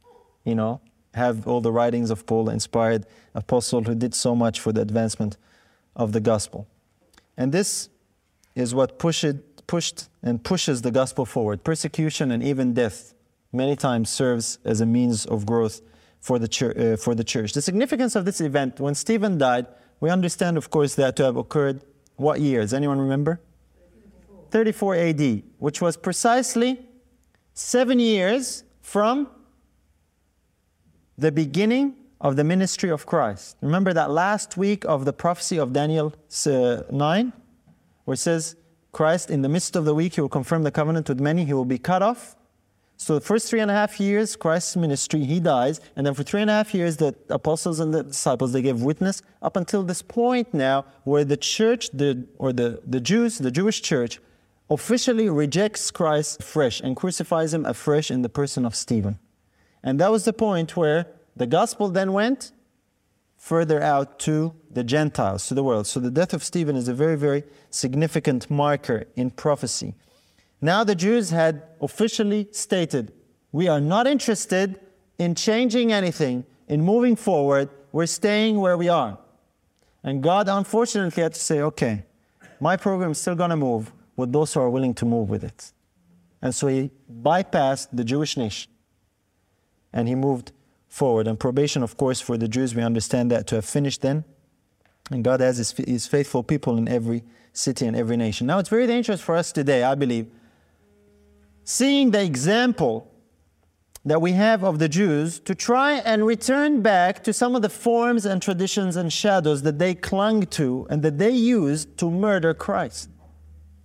[0.44, 0.80] you know,
[1.14, 5.36] have all the writings of Paul, inspired apostle who did so much for the advancement
[5.96, 6.66] of the gospel.
[7.36, 7.88] And this
[8.54, 11.64] is what pushed, pushed and pushes the gospel forward.
[11.64, 13.14] Persecution and even death
[13.52, 15.80] many times serves as a means of growth
[16.20, 17.52] for the, church, uh, for the church.
[17.52, 19.66] The significance of this event, when Stephen died,
[20.00, 21.82] we understand, of course, that to have occurred
[22.16, 22.60] what year?
[22.60, 23.40] Does anyone remember?
[24.50, 26.80] 34 AD, which was precisely
[27.54, 29.28] seven years from
[31.18, 33.56] the beginning of the ministry of Christ.
[33.60, 36.14] Remember that last week of the prophecy of Daniel
[36.46, 37.32] uh, 9,
[38.04, 38.56] where it says,
[38.92, 41.52] Christ, in the midst of the week, he will confirm the covenant with many, he
[41.52, 42.36] will be cut off.
[42.96, 46.24] So the first three and a half years, Christ's ministry, he dies, and then for
[46.24, 49.84] three and a half years, the apostles and the disciples, they gave witness up until
[49.84, 54.18] this point now, where the church, the, or the, the Jews, the Jewish church,
[54.68, 59.18] officially rejects Christ afresh and crucifies him afresh in the person of Stephen.
[59.82, 61.06] And that was the point where
[61.36, 62.52] the gospel then went
[63.36, 65.86] further out to the Gentiles, to the world.
[65.86, 69.94] So the death of Stephen is a very, very significant marker in prophecy.
[70.60, 73.12] Now the Jews had officially stated,
[73.52, 74.80] we are not interested
[75.18, 79.18] in changing anything, in moving forward, we're staying where we are.
[80.02, 82.04] And God unfortunately had to say, okay,
[82.60, 85.44] my program is still going to move with those who are willing to move with
[85.44, 85.72] it.
[86.42, 86.90] And so he
[87.22, 88.70] bypassed the Jewish nation
[89.92, 90.52] and he moved
[90.88, 91.26] forward.
[91.26, 94.24] And probation, of course, for the Jews, we understand that to have finished then.
[95.10, 98.46] And God has his, his faithful people in every city and every nation.
[98.46, 100.26] Now, it's very dangerous for us today, I believe,
[101.64, 103.10] seeing the example
[104.04, 107.68] that we have of the Jews to try and return back to some of the
[107.68, 112.54] forms and traditions and shadows that they clung to and that they used to murder
[112.54, 113.10] Christ.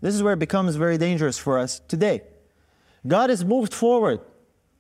[0.02, 2.22] This is where it becomes very dangerous for us today.
[3.06, 4.22] God has moved forward.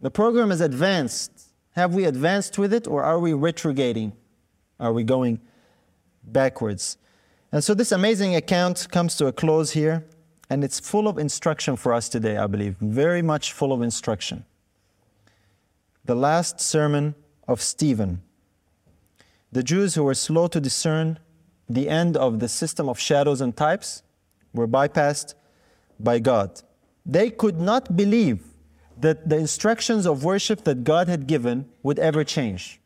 [0.03, 1.31] The program is advanced.
[1.71, 4.11] Have we advanced with it or are we retrograding?
[4.77, 5.39] Are we going
[6.25, 6.97] backwards?
[7.53, 10.03] And so this amazing account comes to a close here,
[10.49, 12.75] and it's full of instruction for us today, I believe.
[12.81, 14.43] Very much full of instruction.
[16.03, 17.15] The last sermon
[17.47, 18.23] of Stephen.
[19.53, 21.17] The Jews who were slow to discern
[21.69, 24.03] the end of the system of shadows and types
[24.53, 25.35] were bypassed
[25.97, 26.61] by God.
[27.05, 28.52] They could not believe
[29.01, 32.79] that the instructions of worship that God had given would ever change.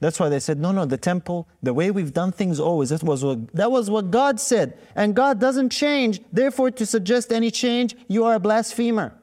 [0.00, 3.02] That's why they said, no, no, the temple, the way we've done things always, that
[3.02, 4.76] was what, that was what God said.
[4.94, 6.20] And God doesn't change.
[6.32, 9.14] Therefore, to suggest any change, you are a blasphemer.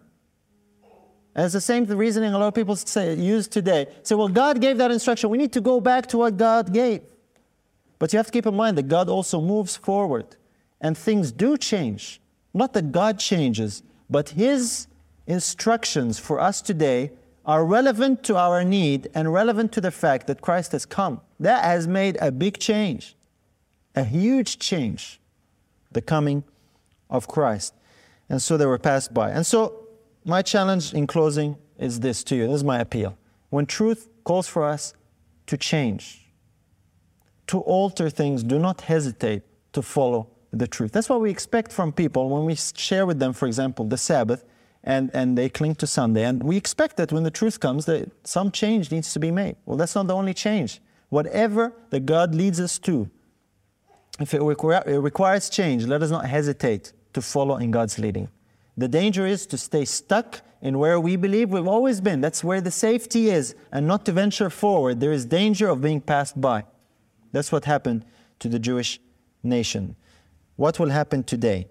[1.35, 3.87] It's the same reasoning a lot of people say, use today.
[4.03, 5.29] Say, well, God gave that instruction.
[5.29, 7.01] We need to go back to what God gave.
[7.99, 10.35] But you have to keep in mind that God also moves forward
[10.81, 12.19] and things do change.
[12.53, 14.87] Not that God changes, but His
[15.31, 17.11] instructions for us today
[17.45, 21.21] are relevant to our need and relevant to the fact that Christ has come.
[21.39, 23.15] That has made a big change,
[23.95, 25.19] a huge change,
[25.91, 26.43] the coming
[27.09, 27.73] of Christ.
[28.29, 29.31] And so they were passed by.
[29.31, 29.87] And so,
[30.23, 33.17] my challenge in closing is this to you this is my appeal.
[33.49, 34.93] When truth calls for us
[35.47, 36.29] to change,
[37.47, 39.41] to alter things, do not hesitate
[39.73, 40.91] to follow the truth.
[40.91, 44.45] That's what we expect from people when we share with them, for example, the Sabbath
[44.83, 46.23] and, and they cling to Sunday.
[46.23, 49.55] And we expect that when the truth comes, that some change needs to be made.
[49.65, 50.81] Well, that's not the only change.
[51.09, 53.09] Whatever that God leads us to,
[54.19, 58.29] if it, it requires change, let us not hesitate to follow in God's leading.
[58.77, 62.21] The danger is to stay stuck in where we believe we've always been.
[62.21, 64.99] That's where the safety is, and not to venture forward.
[64.99, 66.65] There is danger of being passed by.
[67.31, 68.05] That's what happened
[68.39, 68.99] to the Jewish
[69.43, 69.95] nation.
[70.55, 71.67] What will happen today?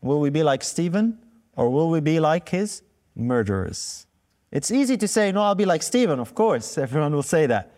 [0.00, 1.18] Will we be like Stephen,
[1.60, 2.82] or will we be like his
[3.14, 4.06] murderers?
[4.50, 6.78] It's easy to say, no, I'll be like Stephen, of course.
[6.86, 7.70] Everyone will say that.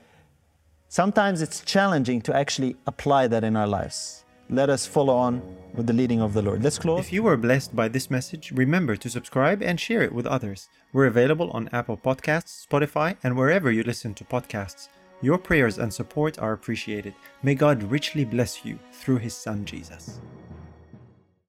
[0.89, 4.25] Sometimes it's challenging to actually apply that in our lives.
[4.49, 5.43] Let us follow on
[5.75, 6.63] with the leading of the Lord.
[6.63, 7.01] Let's close.
[7.01, 10.69] If you were blessed by this message, remember to subscribe and share it with others.
[10.93, 14.91] We're available on Apple Podcasts, Spotify, and wherever you listen to podcasts.
[15.23, 17.15] Your prayers and support are appreciated.
[17.43, 20.21] May God richly bless you through His Son Jesus.